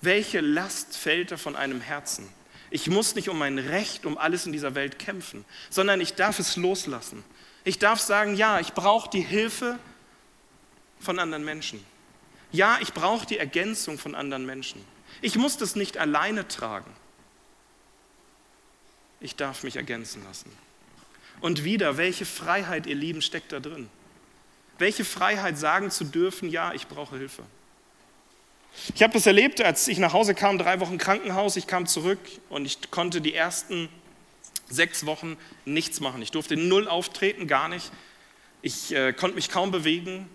Welche 0.00 0.40
Last 0.40 0.96
fällt 0.96 1.32
da 1.32 1.36
von 1.36 1.56
einem 1.56 1.80
Herzen? 1.80 2.28
Ich 2.70 2.88
muss 2.88 3.14
nicht 3.14 3.28
um 3.28 3.38
mein 3.38 3.58
Recht, 3.58 4.06
um 4.06 4.18
alles 4.18 4.46
in 4.46 4.52
dieser 4.52 4.74
Welt 4.74 4.98
kämpfen, 4.98 5.44
sondern 5.70 6.00
ich 6.00 6.14
darf 6.14 6.38
es 6.38 6.56
loslassen. 6.56 7.24
Ich 7.64 7.78
darf 7.78 8.00
sagen, 8.00 8.36
ja, 8.36 8.60
ich 8.60 8.74
brauche 8.74 9.10
die 9.10 9.22
Hilfe 9.22 9.78
von 11.00 11.18
anderen 11.18 11.44
Menschen. 11.44 11.84
Ja, 12.52 12.78
ich 12.80 12.92
brauche 12.92 13.26
die 13.26 13.38
Ergänzung 13.38 13.98
von 13.98 14.14
anderen 14.14 14.46
Menschen. 14.46 14.84
Ich 15.20 15.36
muss 15.36 15.56
das 15.56 15.76
nicht 15.76 15.98
alleine 15.98 16.46
tragen. 16.46 16.90
Ich 19.20 19.34
darf 19.36 19.64
mich 19.64 19.76
ergänzen 19.76 20.22
lassen. 20.24 20.50
Und 21.40 21.64
wieder, 21.64 21.96
welche 21.96 22.24
Freiheit, 22.24 22.86
ihr 22.86 22.94
Lieben, 22.94 23.22
steckt 23.22 23.52
da 23.52 23.60
drin? 23.60 23.88
Welche 24.78 25.04
Freiheit, 25.04 25.58
sagen 25.58 25.90
zu 25.90 26.04
dürfen, 26.04 26.48
ja, 26.48 26.72
ich 26.72 26.86
brauche 26.86 27.16
Hilfe. 27.16 27.42
Ich 28.94 29.02
habe 29.02 29.12
das 29.12 29.26
erlebt, 29.26 29.60
als 29.60 29.88
ich 29.88 29.98
nach 29.98 30.12
Hause 30.12 30.34
kam, 30.34 30.58
drei 30.58 30.80
Wochen 30.80 30.98
Krankenhaus, 30.98 31.56
ich 31.56 31.66
kam 31.66 31.86
zurück 31.86 32.20
und 32.48 32.64
ich 32.64 32.90
konnte 32.90 33.20
die 33.20 33.34
ersten 33.34 33.88
sechs 34.68 35.06
Wochen 35.06 35.36
nichts 35.64 36.00
machen. 36.00 36.22
Ich 36.22 36.30
durfte 36.30 36.56
null 36.56 36.86
auftreten, 36.88 37.46
gar 37.46 37.68
nicht. 37.68 37.90
Ich 38.62 38.94
äh, 38.94 39.12
konnte 39.12 39.34
mich 39.34 39.50
kaum 39.50 39.70
bewegen 39.70 40.28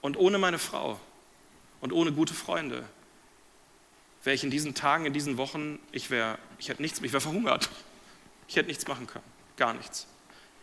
und 0.00 0.16
ohne 0.16 0.38
meine 0.38 0.58
Frau 0.58 0.98
und 1.80 1.92
ohne 1.92 2.12
gute 2.12 2.34
Freunde 2.34 2.84
wäre 4.24 4.34
ich 4.34 4.44
in 4.44 4.50
diesen 4.50 4.74
Tagen, 4.74 5.06
in 5.06 5.12
diesen 5.12 5.36
Wochen, 5.38 5.78
ich 5.92 6.10
wäre, 6.10 6.38
ich 6.58 6.68
hätte 6.68 6.82
nichts, 6.82 7.00
ich 7.00 7.12
wäre 7.12 7.20
verhungert. 7.20 7.70
Ich 8.48 8.56
hätte 8.56 8.68
nichts 8.68 8.86
machen 8.88 9.06
können, 9.06 9.24
gar 9.56 9.74
nichts. 9.74 10.06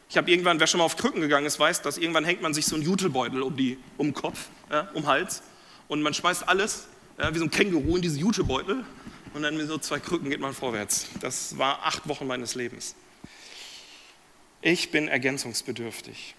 Ich 0.10 0.17
habe 0.17 0.32
irgendwann, 0.32 0.60
wer 0.60 0.67
schon 0.67 0.78
mal 0.78 0.86
auf 0.86 0.96
Krücken 0.96 1.22
gegangen 1.22 1.46
ist, 1.46 1.60
weiß, 1.60 1.82
dass 1.82 1.98
irgendwann 1.98 2.24
hängt 2.24 2.41
man 2.41 2.54
sich 2.54 2.65
so 2.65 2.76
einen 2.76 2.84
Jutebeutel 2.84 3.41
um, 3.41 3.56
die, 3.58 3.78
um 3.98 4.08
den 4.08 4.13
Kopf, 4.13 4.48
ja, 4.72 4.89
um 4.93 5.02
den 5.04 5.08
Hals 5.08 5.43
und 5.88 6.02
man 6.02 6.13
schmeißt 6.13 6.48
alles 6.48 6.88
ja, 7.17 7.34
wie 7.34 7.39
so 7.39 7.46
ein 7.46 7.52
Känguru 7.52 7.96
in 7.96 8.02
diese 8.02 8.17
Jutebeutel 8.17 8.86
und 9.34 9.43
dann 9.43 9.58
mit 9.58 9.67
so 9.67 9.78
zwei 9.78 10.00
Krücken 10.00 10.30
geht 10.30 10.39
man 10.39 10.54
vorwärts. 10.54 11.08
Das 11.20 11.58
war 11.58 11.86
acht 11.86 12.08
Wochen 12.08 12.28
meines 12.28 12.56
Lebens. 12.56 12.96
Ich 14.62 14.91
bin 14.91 15.08
ergänzungsbedürftig. 15.08 16.36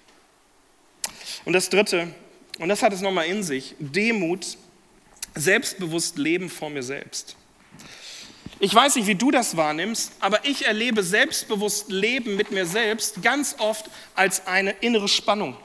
Und 1.44 1.52
das 1.52 1.68
Dritte, 1.70 2.12
und 2.58 2.68
das 2.68 2.82
hat 2.82 2.92
es 2.92 3.00
nochmal 3.00 3.26
in 3.26 3.42
sich, 3.42 3.74
Demut, 3.78 4.58
selbstbewusst 5.34 6.18
Leben 6.18 6.48
vor 6.48 6.70
mir 6.70 6.82
selbst. 6.82 7.36
Ich 8.60 8.74
weiß 8.74 8.96
nicht, 8.96 9.06
wie 9.06 9.14
du 9.14 9.30
das 9.30 9.56
wahrnimmst, 9.56 10.12
aber 10.18 10.44
ich 10.44 10.66
erlebe 10.66 11.04
selbstbewusst 11.04 11.90
Leben 11.90 12.34
mit 12.34 12.50
mir 12.50 12.66
selbst 12.66 13.22
ganz 13.22 13.54
oft 13.58 13.86
als 14.16 14.48
eine 14.48 14.72
innere 14.80 15.06
Spannung. 15.06 15.56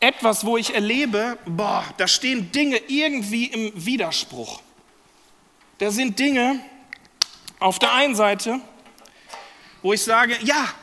Etwas, 0.00 0.44
wo 0.44 0.56
ich 0.56 0.74
erlebe, 0.74 1.38
boah, 1.46 1.84
da 1.96 2.08
stehen 2.08 2.50
Dinge 2.50 2.78
irgendwie 2.88 3.46
im 3.46 3.72
Widerspruch. 3.74 4.62
Da 5.78 5.92
sind 5.92 6.18
Dinge 6.18 6.58
auf 7.60 7.78
der 7.78 7.92
einen 7.92 8.16
Seite, 8.16 8.60
wo 9.82 9.92
ich 9.92 10.02
sage, 10.02 10.36
ja, 10.42 10.74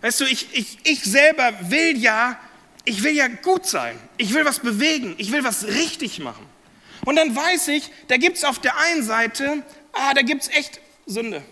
weißt 0.00 0.20
du, 0.20 0.24
ich, 0.24 0.46
ich, 0.52 0.78
ich 0.84 1.04
selber 1.04 1.52
will 1.70 1.98
ja, 1.98 2.38
ich 2.86 3.02
will 3.02 3.12
ja 3.14 3.28
gut 3.28 3.66
sein, 3.66 3.98
ich 4.16 4.32
will 4.32 4.46
was 4.46 4.60
bewegen, 4.60 5.14
ich 5.18 5.32
will 5.32 5.44
was 5.44 5.66
richtig 5.66 6.18
machen. 6.18 6.46
Und 7.04 7.16
dann 7.16 7.34
weiß 7.34 7.68
ich, 7.68 7.90
da 8.08 8.16
gibt 8.16 8.38
es 8.38 8.44
auf 8.44 8.58
der 8.58 8.76
einen 8.78 9.02
Seite 9.02 9.62
ah, 9.92 10.14
da 10.14 10.22
gibt 10.22 10.42
es 10.42 10.48
echt 10.48 10.80
Sünde. 11.06 11.42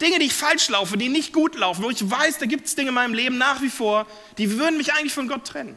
Dinge, 0.00 0.18
die 0.18 0.26
ich 0.26 0.34
falsch 0.34 0.68
laufe, 0.68 0.96
die 0.96 1.08
nicht 1.08 1.32
gut 1.32 1.54
laufen, 1.54 1.82
wo 1.84 1.90
ich 1.90 2.10
weiß, 2.10 2.38
da 2.38 2.46
gibt 2.46 2.66
es 2.66 2.74
Dinge 2.74 2.88
in 2.88 2.94
meinem 2.94 3.14
Leben 3.14 3.38
nach 3.38 3.62
wie 3.62 3.70
vor, 3.70 4.06
die 4.38 4.58
würden 4.58 4.76
mich 4.76 4.92
eigentlich 4.92 5.14
von 5.14 5.28
Gott 5.28 5.46
trennen. 5.46 5.76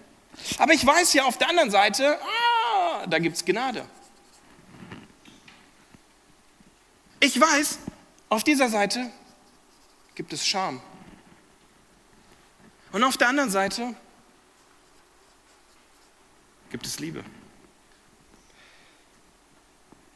Aber 0.58 0.74
ich 0.74 0.86
weiß 0.86 1.14
ja 1.14 1.26
auf 1.26 1.38
der 1.38 1.50
anderen 1.50 1.72
Seite, 1.72 2.20
ah, 2.22 3.06
da 3.08 3.20
gibt 3.20 3.36
es 3.36 3.46
Gnade. 3.46 3.86
Ich 7.20 7.40
weiß, 7.40 7.80
auf 8.30 8.44
dieser 8.44 8.70
Seite 8.70 9.12
gibt 10.16 10.34
es 10.34 10.46
Scham. 10.46 10.82
Und 12.92 13.04
auf 13.04 13.18
der 13.18 13.28
anderen 13.30 13.50
Seite 13.50 13.96
gibt 16.70 16.86
es 16.86 17.00
Liebe. 17.00 17.24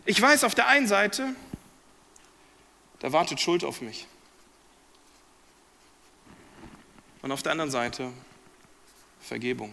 Ich 0.10 0.20
weiß 0.20 0.44
auf 0.44 0.56
der 0.56 0.66
einen 0.66 0.88
Seite, 0.88 1.36
da 2.98 3.12
wartet 3.12 3.40
Schuld 3.40 3.64
auf 3.64 3.80
mich. 3.82 4.08
Und 7.22 7.32
auf 7.32 7.44
der 7.44 7.52
anderen 7.52 7.70
Seite 7.70 8.12
Vergebung. 9.22 9.72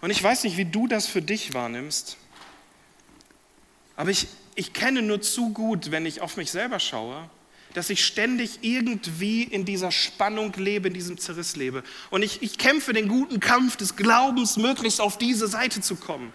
Und 0.00 0.10
ich 0.10 0.22
weiß 0.22 0.44
nicht, 0.44 0.56
wie 0.56 0.66
du 0.66 0.86
das 0.86 1.08
für 1.08 1.20
dich 1.20 1.52
wahrnimmst, 1.52 2.16
aber 3.96 4.10
ich, 4.10 4.28
ich 4.54 4.72
kenne 4.72 5.02
nur 5.02 5.20
zu 5.20 5.52
gut, 5.52 5.90
wenn 5.90 6.06
ich 6.06 6.20
auf 6.20 6.36
mich 6.36 6.52
selber 6.52 6.78
schaue, 6.78 7.28
dass 7.74 7.90
ich 7.90 8.06
ständig 8.06 8.60
irgendwie 8.62 9.42
in 9.42 9.64
dieser 9.64 9.90
Spannung 9.90 10.52
lebe, 10.52 10.86
in 10.86 10.94
diesem 10.94 11.18
Zerriss 11.18 11.56
lebe. 11.56 11.82
Und 12.10 12.22
ich, 12.22 12.40
ich 12.42 12.56
kämpfe 12.56 12.92
den 12.92 13.08
guten 13.08 13.40
Kampf 13.40 13.76
des 13.76 13.96
Glaubens, 13.96 14.56
möglichst 14.56 15.00
auf 15.00 15.18
diese 15.18 15.48
Seite 15.48 15.80
zu 15.80 15.96
kommen. 15.96 16.32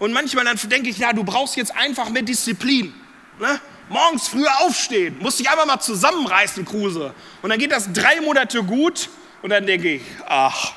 Und 0.00 0.12
manchmal 0.12 0.46
dann 0.46 0.58
denke 0.68 0.88
ich, 0.88 0.98
ja, 0.98 1.12
du 1.12 1.22
brauchst 1.22 1.56
jetzt 1.56 1.76
einfach 1.76 2.08
mehr 2.08 2.22
Disziplin. 2.22 2.92
Ne? 3.38 3.60
Morgens 3.90 4.28
früher 4.28 4.60
aufstehen, 4.62 5.18
musst 5.20 5.38
dich 5.38 5.48
einfach 5.48 5.66
mal 5.66 5.78
zusammenreißen, 5.78 6.64
Kruse. 6.64 7.14
Und 7.42 7.50
dann 7.50 7.58
geht 7.58 7.70
das 7.70 7.92
drei 7.92 8.20
Monate 8.20 8.64
gut 8.64 9.10
und 9.42 9.50
dann 9.50 9.66
denke 9.66 9.96
ich, 9.96 10.02
ach, 10.26 10.72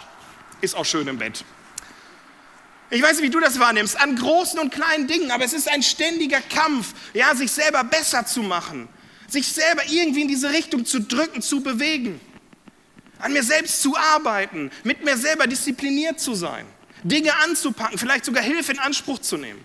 ist 0.62 0.76
auch 0.76 0.86
schön 0.86 1.08
im 1.08 1.18
Bett. 1.18 1.44
Ich 2.90 3.02
weiß 3.02 3.14
nicht, 3.14 3.24
wie 3.24 3.30
du 3.30 3.40
das 3.40 3.60
wahrnimmst, 3.60 4.00
an 4.00 4.16
großen 4.16 4.60
und 4.60 4.74
kleinen 4.74 5.08
Dingen, 5.08 5.32
aber 5.32 5.46
es 5.46 5.54
ist 5.54 5.72
ein 5.72 5.82
ständiger 5.82 6.42
Kampf, 6.42 6.94
ja, 7.14 7.34
sich 7.34 7.52
selber 7.52 7.84
besser 7.84 8.26
zu 8.26 8.44
machen, 8.44 8.90
sich 9.28 9.48
selber 9.48 9.84
irgendwie 9.90 10.22
in 10.24 10.28
diese 10.28 10.52
Richtung 10.52 10.86
zu 10.86 11.00
drücken, 11.00 11.42
zu 11.42 11.62
bewegen, 11.62 12.20
an 13.20 13.32
mir 13.32 13.44
selbst 13.44 13.82
zu 13.82 13.96
arbeiten, 13.96 14.70
mit 14.84 15.04
mir 15.04 15.18
selber 15.18 15.48
diszipliniert 15.48 16.20
zu 16.20 16.36
sein, 16.36 16.66
Dinge 17.04 17.36
anzupacken, 17.44 17.98
vielleicht 17.98 18.26
sogar 18.26 18.44
Hilfe 18.44 18.72
in 18.72 18.80
Anspruch 18.80 19.20
zu 19.20 19.38
nehmen. 19.38 19.64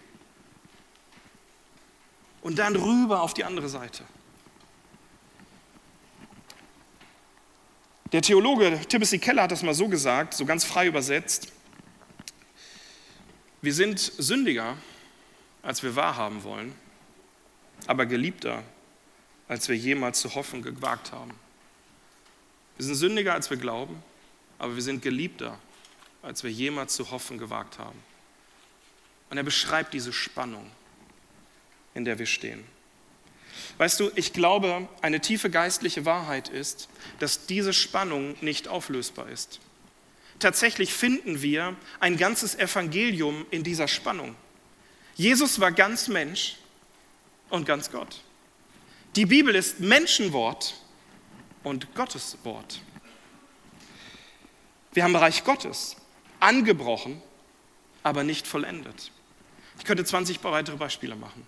Und 2.42 2.58
dann 2.58 2.76
rüber 2.76 3.22
auf 3.22 3.34
die 3.34 3.44
andere 3.44 3.68
Seite. 3.68 4.04
Der 8.12 8.22
Theologe 8.22 8.80
Timothy 8.88 9.18
Keller 9.18 9.42
hat 9.42 9.52
das 9.52 9.62
mal 9.62 9.74
so 9.74 9.86
gesagt, 9.88 10.34
so 10.34 10.46
ganz 10.46 10.64
frei 10.64 10.86
übersetzt. 10.86 11.52
Wir 13.60 13.74
sind 13.74 13.98
sündiger, 13.98 14.76
als 15.62 15.82
wir 15.82 15.94
wahrhaben 15.94 16.42
wollen, 16.42 16.74
aber 17.86 18.06
geliebter, 18.06 18.62
als 19.46 19.68
wir 19.68 19.76
jemals 19.76 20.20
zu 20.20 20.34
hoffen 20.34 20.62
gewagt 20.62 21.12
haben. 21.12 21.32
Wir 22.76 22.86
sind 22.86 22.94
sündiger, 22.94 23.34
als 23.34 23.50
wir 23.50 23.56
glauben, 23.56 24.02
aber 24.58 24.74
wir 24.74 24.82
sind 24.82 25.02
geliebter, 25.02 25.58
als 26.28 26.44
wir 26.44 26.50
jemals 26.50 26.94
zu 26.94 27.10
hoffen 27.10 27.38
gewagt 27.38 27.78
haben. 27.78 27.98
Und 29.30 29.38
er 29.38 29.42
beschreibt 29.42 29.94
diese 29.94 30.12
Spannung, 30.12 30.70
in 31.94 32.04
der 32.04 32.18
wir 32.18 32.26
stehen. 32.26 32.64
Weißt 33.78 33.98
du, 33.98 34.10
ich 34.14 34.34
glaube, 34.34 34.88
eine 35.00 35.20
tiefe 35.20 35.48
geistliche 35.48 36.04
Wahrheit 36.04 36.50
ist, 36.50 36.90
dass 37.18 37.46
diese 37.46 37.72
Spannung 37.72 38.36
nicht 38.42 38.68
auflösbar 38.68 39.30
ist. 39.30 39.58
Tatsächlich 40.38 40.92
finden 40.92 41.40
wir 41.40 41.74
ein 41.98 42.18
ganzes 42.18 42.54
Evangelium 42.54 43.46
in 43.50 43.64
dieser 43.64 43.88
Spannung. 43.88 44.36
Jesus 45.14 45.60
war 45.60 45.72
ganz 45.72 46.08
Mensch 46.08 46.56
und 47.48 47.64
ganz 47.64 47.90
Gott. 47.90 48.20
Die 49.16 49.26
Bibel 49.26 49.54
ist 49.54 49.80
Menschenwort 49.80 50.74
und 51.64 51.94
Gottes 51.94 52.36
Wort. 52.44 52.80
Wir 54.92 55.04
haben 55.04 55.16
Reich 55.16 55.42
Gottes 55.42 55.96
angebrochen, 56.40 57.20
aber 58.02 58.24
nicht 58.24 58.46
vollendet. 58.46 59.10
Ich 59.78 59.84
könnte 59.84 60.04
20 60.04 60.42
weitere 60.42 60.76
Beispiele 60.76 61.16
machen. 61.16 61.46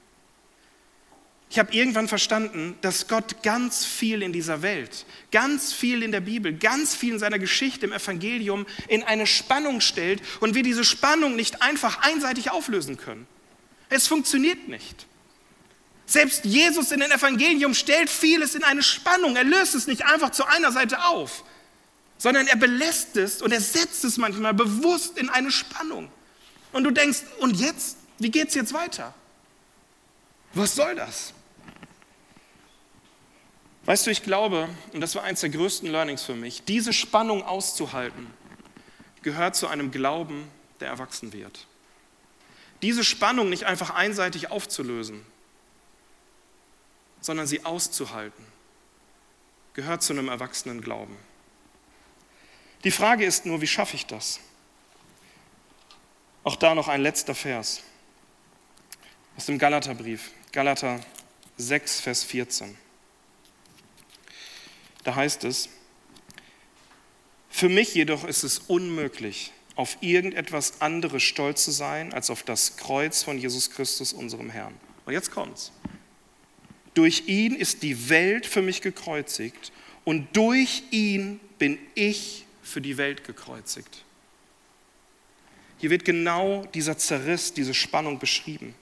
Ich 1.51 1.59
habe 1.59 1.73
irgendwann 1.73 2.07
verstanden, 2.07 2.79
dass 2.81 3.09
Gott 3.09 3.43
ganz 3.43 3.85
viel 3.85 4.23
in 4.23 4.33
dieser 4.33 4.63
Welt, 4.63 5.05
ganz 5.33 5.73
viel 5.73 6.05
in 6.05 6.13
der 6.13 6.21
Bibel, 6.21 6.53
ganz 6.53 6.95
viel 6.95 7.15
in 7.15 7.19
seiner 7.19 7.41
Geschichte 7.41 7.87
im 7.87 7.93
Evangelium 7.93 8.67
in 8.87 9.03
eine 9.03 9.27
Spannung 9.27 9.81
stellt 9.81 10.23
und 10.39 10.55
wir 10.55 10.63
diese 10.63 10.85
Spannung 10.85 11.35
nicht 11.35 11.61
einfach 11.61 12.03
einseitig 12.03 12.53
auflösen 12.53 12.97
können. 12.99 13.27
Es 13.89 14.07
funktioniert 14.07 14.69
nicht. 14.69 15.07
Selbst 16.07 16.45
Jesus 16.45 16.93
in 16.93 17.01
den 17.01 17.11
Evangelium 17.11 17.75
stellt 17.75 18.11
vieles 18.11 18.55
in 18.55 18.63
eine 18.63 18.85
Spannung. 18.85 19.35
Er 19.35 19.45
löst 19.45 19.75
es 19.75 19.89
nicht 19.89 20.05
einfach 20.05 20.31
zu 20.31 20.47
einer 20.47 20.71
Seite 20.71 21.05
auf, 21.05 21.43
sondern 22.21 22.47
er 22.49 22.57
belässt 22.57 23.17
es 23.17 23.41
und 23.41 23.51
er 23.51 23.63
setzt 23.63 24.05
es 24.05 24.19
manchmal 24.19 24.53
bewusst 24.53 25.17
in 25.17 25.31
eine 25.31 25.51
Spannung. 25.51 26.13
Und 26.71 26.85
du 26.85 26.91
denkst, 26.91 27.23
und 27.39 27.57
jetzt? 27.57 27.97
Wie 28.19 28.31
geht 28.31 28.49
es 28.49 28.55
jetzt 28.55 28.75
weiter? 28.75 29.15
Was 30.53 30.77
soll 30.77 30.95
das? 30.97 31.33
Weißt 33.87 34.07
du, 34.07 34.11
ich 34.11 34.23
glaube, 34.23 34.69
und 34.93 35.01
das 35.01 35.15
war 35.15 35.23
eines 35.23 35.41
der 35.41 35.49
größten 35.49 35.91
Learnings 35.91 36.23
für 36.23 36.35
mich, 36.35 36.63
diese 36.63 36.93
Spannung 36.93 37.43
auszuhalten, 37.43 38.27
gehört 39.23 39.57
zu 39.57 39.69
einem 39.69 39.91
Glauben, 39.91 40.47
der 40.81 40.89
erwachsen 40.89 41.33
wird. 41.33 41.67
Diese 42.83 43.03
Spannung 43.03 43.49
nicht 43.49 43.65
einfach 43.65 43.95
einseitig 43.95 44.51
aufzulösen, 44.51 45.25
sondern 47.23 47.47
sie 47.47 47.65
auszuhalten, 47.65 48.45
gehört 49.73 50.03
zu 50.03 50.13
einem 50.13 50.29
erwachsenen 50.29 50.83
Glauben. 50.83 51.17
Die 52.85 52.91
Frage 52.91 53.25
ist 53.25 53.45
nur, 53.45 53.61
wie 53.61 53.67
schaffe 53.67 53.97
ich 53.97 54.07
das? 54.07 54.41
Auch 56.45 56.57
da 56.57 56.75
noch 56.75 56.89
ein 56.89 57.03
letzter 57.03 57.35
Vers 57.35 57.83
aus 59.37 59.47
dem 59.47 59.59
Galaterbrief, 59.59 60.31
Galater 60.53 61.01
6, 61.57 62.01
Vers 62.01 62.25
14. 62.25 62.77
Da 65.05 65.15
heißt 65.15 65.45
es, 65.45 65.69
für 67.49 67.69
mich 67.69 67.95
jedoch 67.95 68.25
ist 68.25 68.43
es 68.43 68.59
unmöglich, 68.59 69.53
auf 69.77 69.99
irgendetwas 70.01 70.81
anderes 70.81 71.23
stolz 71.23 71.65
zu 71.65 71.71
sein, 71.71 72.13
als 72.13 72.31
auf 72.31 72.43
das 72.43 72.77
Kreuz 72.77 73.23
von 73.23 73.39
Jesus 73.39 73.71
Christus, 73.71 74.13
unserem 74.13 74.51
Herrn. 74.51 74.75
Und 75.05 75.13
jetzt 75.13 75.31
kommt's. 75.31 75.73
Durch 76.95 77.29
ihn 77.29 77.55
ist 77.55 77.83
die 77.83 78.09
Welt 78.09 78.47
für 78.47 78.63
mich 78.63 78.83
gekreuzigt 78.83 79.73
und 80.05 80.37
durch 80.37 80.83
ihn 80.91 81.41
bin 81.59 81.79
ich 81.95 82.47
für 82.63 82.81
die 82.81 82.97
Welt 82.97 83.25
gekreuzigt. 83.25 84.05
Hier 85.79 85.91
wird 85.91 86.05
genau 86.05 86.67
dieser 86.75 86.99
Zerriss, 86.99 87.55
diese 87.55 87.75
Spannung 87.75 88.19
beschrieben. 88.19 88.75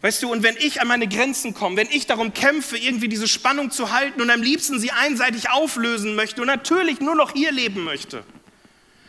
Weißt 0.00 0.22
du, 0.22 0.30
und 0.30 0.42
wenn 0.42 0.56
ich 0.58 0.80
an 0.80 0.88
meine 0.88 1.08
Grenzen 1.08 1.54
komme, 1.54 1.76
wenn 1.76 1.88
ich 1.88 2.06
darum 2.06 2.34
kämpfe, 2.34 2.76
irgendwie 2.76 3.08
diese 3.08 3.28
Spannung 3.28 3.70
zu 3.70 3.90
halten 3.90 4.20
und 4.20 4.30
am 4.30 4.42
liebsten 4.42 4.78
sie 4.78 4.90
einseitig 4.90 5.50
auflösen 5.50 6.14
möchte 6.14 6.42
und 6.42 6.46
natürlich 6.46 7.00
nur 7.00 7.14
noch 7.14 7.32
hier 7.32 7.52
leben 7.52 7.84
möchte, 7.84 8.22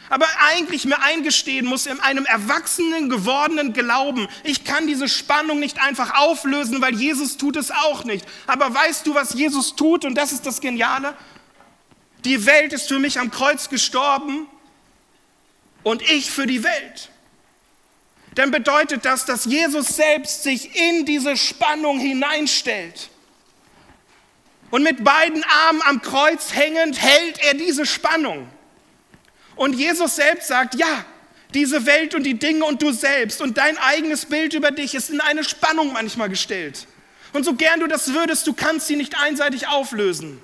aber 0.09 0.27
eigentlich 0.39 0.85
mir 0.85 1.01
eingestehen 1.01 1.65
muss 1.65 1.85
in 1.85 1.99
einem 1.99 2.25
erwachsenen 2.25 3.09
gewordenen 3.09 3.73
Glauben, 3.73 4.27
ich 4.43 4.63
kann 4.63 4.87
diese 4.87 5.09
Spannung 5.09 5.59
nicht 5.59 5.81
einfach 5.81 6.15
auflösen, 6.17 6.81
weil 6.81 6.95
Jesus 6.95 7.37
tut 7.37 7.57
es 7.57 7.71
auch 7.71 8.03
nicht. 8.03 8.25
Aber 8.45 8.73
weißt 8.73 9.07
du, 9.07 9.15
was 9.15 9.33
Jesus 9.33 9.75
tut? 9.75 10.05
Und 10.05 10.15
das 10.15 10.31
ist 10.31 10.45
das 10.45 10.61
Geniale. 10.61 11.15
Die 12.25 12.45
Welt 12.45 12.73
ist 12.73 12.89
für 12.89 12.99
mich 12.99 13.19
am 13.19 13.31
Kreuz 13.31 13.69
gestorben 13.69 14.47
und 15.83 16.01
ich 16.01 16.29
für 16.29 16.45
die 16.45 16.63
Welt 16.63 17.09
dann 18.35 18.51
bedeutet 18.51 19.05
das, 19.05 19.25
dass 19.25 19.45
Jesus 19.45 19.87
selbst 19.87 20.43
sich 20.43 20.75
in 20.75 21.05
diese 21.05 21.37
Spannung 21.37 21.99
hineinstellt. 21.99 23.09
Und 24.71 24.83
mit 24.83 25.03
beiden 25.03 25.43
Armen 25.45 25.81
am 25.83 26.01
Kreuz 26.01 26.53
hängend 26.53 27.01
hält 27.01 27.39
er 27.39 27.53
diese 27.53 27.85
Spannung. 27.85 28.49
Und 29.55 29.73
Jesus 29.73 30.17
selbst 30.17 30.49
sagt, 30.49 30.75
ja, 30.75 31.05
diese 31.53 31.85
Welt 31.85 32.13
und 32.13 32.23
die 32.23 32.37
Dinge 32.37 32.65
und 32.65 32.81
du 32.81 32.91
selbst 32.91 33.39
und 33.41 33.57
dein 33.57 33.77
eigenes 33.77 34.25
Bild 34.25 34.53
über 34.53 34.71
dich 34.71 34.95
ist 34.95 35.09
in 35.09 35.21
eine 35.21 35.45
Spannung 35.45 35.93
manchmal 35.93 36.27
gestellt. 36.27 36.87
Und 37.31 37.45
so 37.45 37.53
gern 37.53 37.79
du 37.79 37.87
das 37.87 38.13
würdest, 38.13 38.45
du 38.47 38.53
kannst 38.53 38.87
sie 38.87 38.97
nicht 38.97 39.17
einseitig 39.17 39.67
auflösen. 39.69 40.43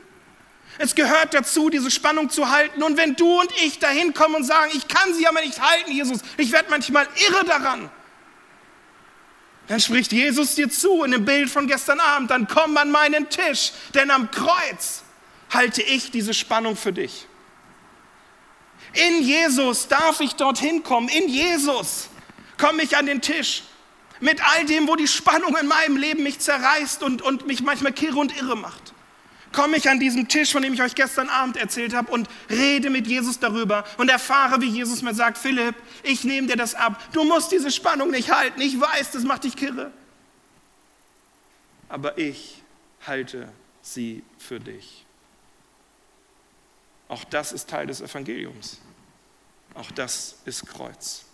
Es 0.78 0.96
gehört 0.96 1.34
dazu, 1.34 1.70
diese 1.70 1.92
Spannung 1.92 2.30
zu 2.30 2.50
halten. 2.50 2.82
Und 2.82 2.98
wenn 2.98 3.16
du 3.16 3.40
und 3.40 3.52
ich 3.64 3.80
dahin 3.80 4.14
kommen 4.14 4.36
und 4.36 4.44
sagen, 4.44 4.72
ich 4.74 4.88
kann 4.88 5.14
sie 5.14 5.28
aber 5.28 5.42
nicht 5.42 5.62
halten, 5.62 5.92
Jesus, 5.92 6.20
ich 6.38 6.52
werde 6.52 6.70
manchmal 6.70 7.08
irre 7.28 7.46
daran, 7.46 7.90
dann 9.68 9.80
spricht 9.80 10.12
Jesus 10.12 10.56
dir 10.56 10.70
zu 10.70 11.04
in 11.04 11.12
dem 11.12 11.24
Bild 11.24 11.50
von 11.50 11.68
gestern 11.68 12.00
Abend, 12.00 12.32
dann 12.32 12.48
komm 12.48 12.76
an 12.78 12.92
meinen 12.92 13.30
Tisch, 13.30 13.72
denn 13.94 14.12
am 14.12 14.30
Kreuz 14.32 15.04
halte 15.50 15.82
ich 15.82 16.12
diese 16.12 16.34
Spannung 16.34 16.76
für 16.76 16.92
dich. 16.92 17.28
In 18.94 19.24
Jesus 19.24 19.88
darf 19.88 20.20
ich 20.20 20.34
dorthin 20.34 20.84
kommen, 20.84 21.08
in 21.08 21.30
Jesus 21.30 22.10
komme 22.58 22.84
ich 22.84 22.98
an 22.98 23.06
den 23.06 23.22
Tisch. 23.22 23.64
Mit 24.20 24.46
all 24.52 24.66
dem, 24.66 24.88
wo 24.88 24.96
die 24.96 25.08
Spannung 25.08 25.56
in 25.58 25.68
meinem 25.68 25.98
Leben 25.98 26.24
mich 26.24 26.40
zerreißt 26.40 27.02
und, 27.02 27.22
und 27.22 27.48
mich 27.48 27.62
manchmal 27.64 27.92
kirre 27.92 28.20
und 28.20 28.36
irre 28.38 28.56
macht 28.56 28.91
komme 29.52 29.78
ich 29.78 29.90
an 29.90 30.00
diesen 30.00 30.28
Tisch, 30.28 30.52
von 30.52 30.62
dem 30.62 30.74
ich 30.74 30.82
euch 30.82 30.96
gestern 30.96 31.30
Abend 31.30 31.58
erzählt 31.58 31.94
habe, 31.94 32.12
und 32.12 32.30
rede 32.50 32.90
mit 32.90 33.08
Jesus 33.08 33.40
darüber 33.40 33.84
und 33.98 34.10
erfahre, 34.10 34.62
wie 34.62 34.70
Jesus 34.70 35.02
mir 35.02 35.14
sagt, 35.14 35.38
Philipp, 35.38 35.76
ich 36.04 36.24
nehme 36.24 36.48
dir 36.48 36.58
das 36.58 36.76
ab. 36.76 37.02
Du 37.14 37.24
musst 37.24 37.52
diese 37.52 37.72
Spannung 37.72 38.12
nicht 38.12 38.32
halten. 38.32 38.62
Ich 38.62 38.80
weiß, 38.80 39.12
das 39.12 39.24
macht 39.24 39.44
dich 39.44 39.56
kirre. 39.56 39.92
Aber 41.90 42.18
ich 42.18 42.62
halte 43.06 43.52
sie 43.82 44.24
für 44.38 44.60
dich. 44.60 45.06
Auch 47.10 47.26
das 47.26 47.52
ist 47.52 47.70
Teil 47.70 47.88
des 47.88 48.00
Evangeliums. 48.00 48.80
Auch 49.74 49.92
das 49.92 50.38
ist 50.46 50.66
Kreuz. 50.66 51.26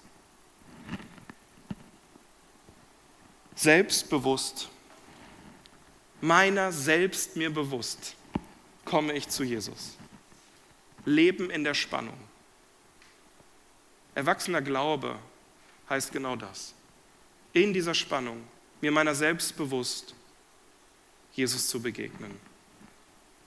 Selbstbewusst 3.55 4.69
meiner 6.21 6.71
selbst 6.71 7.35
mir 7.35 7.53
bewusst, 7.53 8.15
komme 8.85 9.13
ich 9.13 9.27
zu 9.29 9.43
Jesus. 9.43 9.97
Leben 11.05 11.49
in 11.49 11.63
der 11.63 11.73
Spannung. 11.73 12.17
Erwachsener 14.15 14.61
Glaube 14.61 15.17
heißt 15.89 16.11
genau 16.11 16.35
das. 16.35 16.73
In 17.53 17.73
dieser 17.73 17.93
Spannung, 17.93 18.43
mir 18.81 18.91
meiner 18.91 19.15
selbst 19.15 19.55
bewusst, 19.55 20.15
Jesus 21.33 21.67
zu 21.67 21.81
begegnen. 21.81 22.31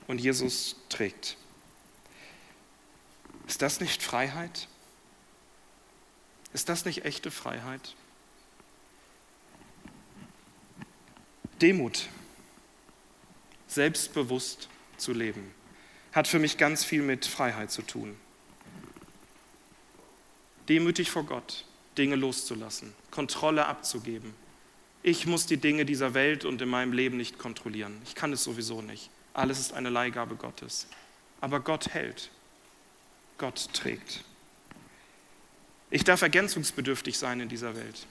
Und 0.06 0.20
Jesus 0.20 0.76
trägt. 0.88 1.36
Ist 3.46 3.62
das 3.62 3.80
nicht 3.80 4.02
Freiheit? 4.02 4.68
Ist 6.52 6.68
das 6.68 6.84
nicht 6.84 7.04
echte 7.04 7.30
Freiheit? 7.30 7.94
Demut, 11.60 12.08
selbstbewusst 13.70 14.68
zu 14.96 15.12
leben, 15.12 15.54
hat 16.12 16.26
für 16.26 16.38
mich 16.38 16.58
ganz 16.58 16.84
viel 16.84 17.02
mit 17.02 17.24
Freiheit 17.24 17.70
zu 17.70 17.82
tun. 17.82 18.16
Demütig 20.68 21.10
vor 21.10 21.24
Gott, 21.24 21.64
Dinge 21.96 22.16
loszulassen, 22.16 22.92
Kontrolle 23.10 23.66
abzugeben. 23.66 24.34
Ich 25.02 25.26
muss 25.26 25.46
die 25.46 25.56
Dinge 25.56 25.84
dieser 25.84 26.14
Welt 26.14 26.44
und 26.44 26.60
in 26.60 26.68
meinem 26.68 26.92
Leben 26.92 27.16
nicht 27.16 27.38
kontrollieren. 27.38 28.00
Ich 28.04 28.14
kann 28.14 28.32
es 28.32 28.44
sowieso 28.44 28.82
nicht. 28.82 29.10
Alles 29.32 29.58
ist 29.58 29.72
eine 29.72 29.88
Leihgabe 29.88 30.34
Gottes. 30.34 30.86
Aber 31.40 31.60
Gott 31.60 31.88
hält. 31.88 32.30
Gott 33.38 33.72
trägt. 33.72 34.22
Ich 35.90 36.04
darf 36.04 36.22
ergänzungsbedürftig 36.22 37.16
sein 37.16 37.40
in 37.40 37.48
dieser 37.48 37.74
Welt. 37.74 38.06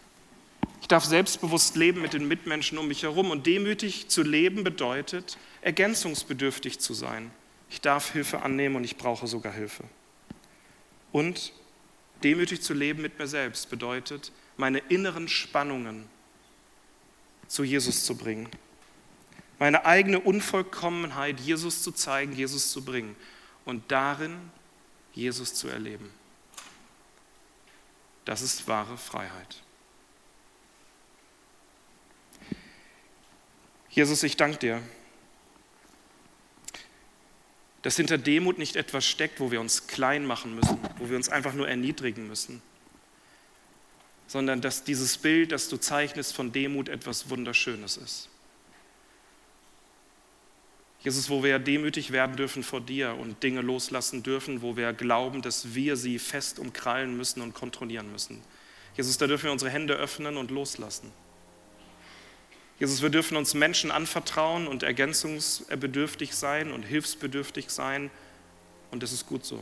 Ich 0.81 0.87
darf 0.87 1.05
selbstbewusst 1.05 1.75
leben 1.75 2.01
mit 2.01 2.13
den 2.13 2.27
Mitmenschen 2.27 2.77
um 2.77 2.87
mich 2.87 3.03
herum. 3.03 3.31
Und 3.31 3.45
demütig 3.45 4.07
zu 4.09 4.23
leben 4.23 4.63
bedeutet, 4.63 5.37
ergänzungsbedürftig 5.61 6.79
zu 6.79 6.93
sein. 6.93 7.31
Ich 7.69 7.81
darf 7.81 8.11
Hilfe 8.11 8.41
annehmen 8.41 8.75
und 8.75 8.83
ich 8.83 8.97
brauche 8.97 9.27
sogar 9.27 9.53
Hilfe. 9.53 9.83
Und 11.11 11.53
demütig 12.23 12.61
zu 12.61 12.73
leben 12.73 13.01
mit 13.01 13.19
mir 13.19 13.27
selbst 13.27 13.69
bedeutet, 13.69 14.31
meine 14.57 14.79
inneren 14.79 15.27
Spannungen 15.27 16.07
zu 17.47 17.63
Jesus 17.63 18.03
zu 18.05 18.15
bringen. 18.15 18.49
Meine 19.57 19.85
eigene 19.85 20.19
Unvollkommenheit 20.19 21.39
Jesus 21.39 21.83
zu 21.83 21.91
zeigen, 21.91 22.33
Jesus 22.33 22.71
zu 22.71 22.83
bringen 22.83 23.15
und 23.65 23.91
darin 23.91 24.35
Jesus 25.13 25.53
zu 25.53 25.67
erleben. 25.67 26.09
Das 28.25 28.41
ist 28.41 28.67
wahre 28.67 28.97
Freiheit. 28.97 29.61
Jesus, 33.99 34.23
ich 34.23 34.37
danke 34.37 34.59
dir, 34.59 34.81
dass 37.81 37.97
hinter 37.97 38.17
Demut 38.17 38.57
nicht 38.57 38.77
etwas 38.77 39.05
steckt, 39.05 39.41
wo 39.41 39.51
wir 39.51 39.59
uns 39.59 39.87
klein 39.87 40.25
machen 40.25 40.55
müssen, 40.55 40.77
wo 40.99 41.09
wir 41.09 41.17
uns 41.17 41.27
einfach 41.27 41.53
nur 41.53 41.67
erniedrigen 41.67 42.25
müssen, 42.25 42.61
sondern 44.25 44.61
dass 44.61 44.85
dieses 44.85 45.17
Bild, 45.17 45.51
das 45.51 45.67
du 45.67 45.75
zeichnest 45.75 46.33
von 46.33 46.53
Demut, 46.53 46.87
etwas 46.87 47.29
Wunderschönes 47.29 47.97
ist. 47.97 48.29
Jesus, 51.01 51.29
wo 51.29 51.43
wir 51.43 51.59
demütig 51.59 52.13
werden 52.13 52.37
dürfen 52.37 52.63
vor 52.63 52.79
dir 52.79 53.15
und 53.15 53.43
Dinge 53.43 53.59
loslassen 53.59 54.23
dürfen, 54.23 54.61
wo 54.61 54.77
wir 54.77 54.93
glauben, 54.93 55.41
dass 55.41 55.75
wir 55.75 55.97
sie 55.97 56.19
fest 56.19 56.57
umkrallen 56.57 57.17
müssen 57.17 57.41
und 57.41 57.53
kontrollieren 57.53 58.09
müssen. 58.13 58.41
Jesus, 58.95 59.17
da 59.17 59.27
dürfen 59.27 59.47
wir 59.47 59.51
unsere 59.51 59.71
Hände 59.71 59.95
öffnen 59.95 60.37
und 60.37 60.51
loslassen. 60.51 61.11
Jesus, 62.79 63.01
wir 63.01 63.09
dürfen 63.09 63.35
uns 63.35 63.53
Menschen 63.53 63.91
anvertrauen 63.91 64.65
und 64.65 64.83
ergänzungsbedürftig 64.83 66.33
sein 66.33 66.71
und 66.71 66.83
hilfsbedürftig 66.83 67.69
sein. 67.69 68.09
Und 68.89 69.03
das 69.03 69.11
ist 69.11 69.27
gut 69.27 69.45
so. 69.45 69.61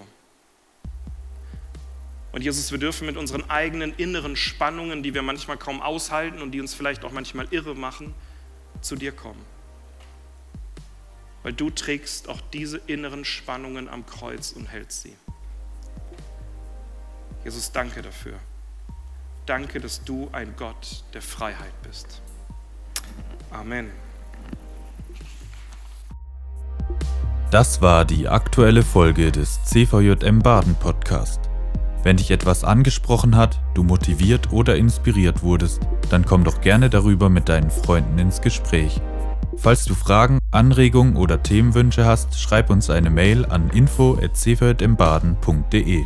Und 2.32 2.43
Jesus, 2.43 2.72
wir 2.72 2.78
dürfen 2.78 3.07
mit 3.07 3.18
unseren 3.18 3.49
eigenen 3.49 3.95
inneren 3.95 4.36
Spannungen, 4.36 5.01
die 5.01 5.15
wir 5.15 5.24
manchmal 5.24 5.57
kaum 5.57 5.82
aushalten 5.82 6.43
und 6.43 6.51
die 6.51 6.61
uns 6.61 6.76
vielleicht 6.76 7.03
auch 7.03 7.11
manchmal 7.11 7.47
irre 7.49 7.74
machen, 7.74 8.13
zu 8.82 8.95
dir 8.95 9.11
kommen. 9.11 9.43
Weil 11.41 11.53
du 11.53 11.72
trägst 11.72 12.30
auch 12.30 12.41
diese 12.53 12.78
inneren 12.86 13.26
Spannungen 13.26 13.89
am 13.89 14.05
Kreuz 14.05 14.51
und 14.51 14.68
hältst 14.68 15.01
sie. 15.01 15.15
Jesus, 17.43 17.72
danke 17.72 18.03
dafür. 18.03 18.38
Danke, 19.47 19.80
dass 19.80 20.03
du 20.03 20.30
ein 20.34 20.55
Gott 20.55 21.05
der 21.13 21.24
Freiheit 21.24 21.82
bist. 21.82 22.22
Amen. 23.52 23.91
Das 27.50 27.82
war 27.82 28.04
die 28.04 28.28
aktuelle 28.28 28.84
Folge 28.84 29.32
des 29.32 29.64
CVJM 29.64 30.39
Baden 30.39 30.76
Podcast. 30.76 31.39
Wenn 32.04 32.18
dich 32.18 32.30
etwas 32.32 32.64
angesprochen 32.64 33.36
hat, 33.36 33.60
du 33.74 33.84
motiviert 33.84 34.52
oder 34.52 34.76
inspiriert 34.76 35.43
wurdest, 35.43 35.82
dann 36.10 36.26
komm 36.26 36.43
doch 36.43 36.62
gerne 36.62 36.89
darüber 36.89 37.30
mit 37.30 37.50
deinen 37.50 37.72
Freunden 37.72 38.20
ins 38.20 38.41
Gespräch. 38.41 39.02
Falls 39.58 39.86
du 39.86 39.95
Fragen, 39.95 40.39
Anregungen 40.52 41.16
oder 41.16 41.41
Themenwünsche 41.41 42.06
hast, 42.06 42.39
schreib 42.39 42.70
uns 42.70 42.89
eine 42.89 43.10
Mail 43.10 43.45
an 43.45 43.70
info@cvjmbaden.de. 43.70 46.06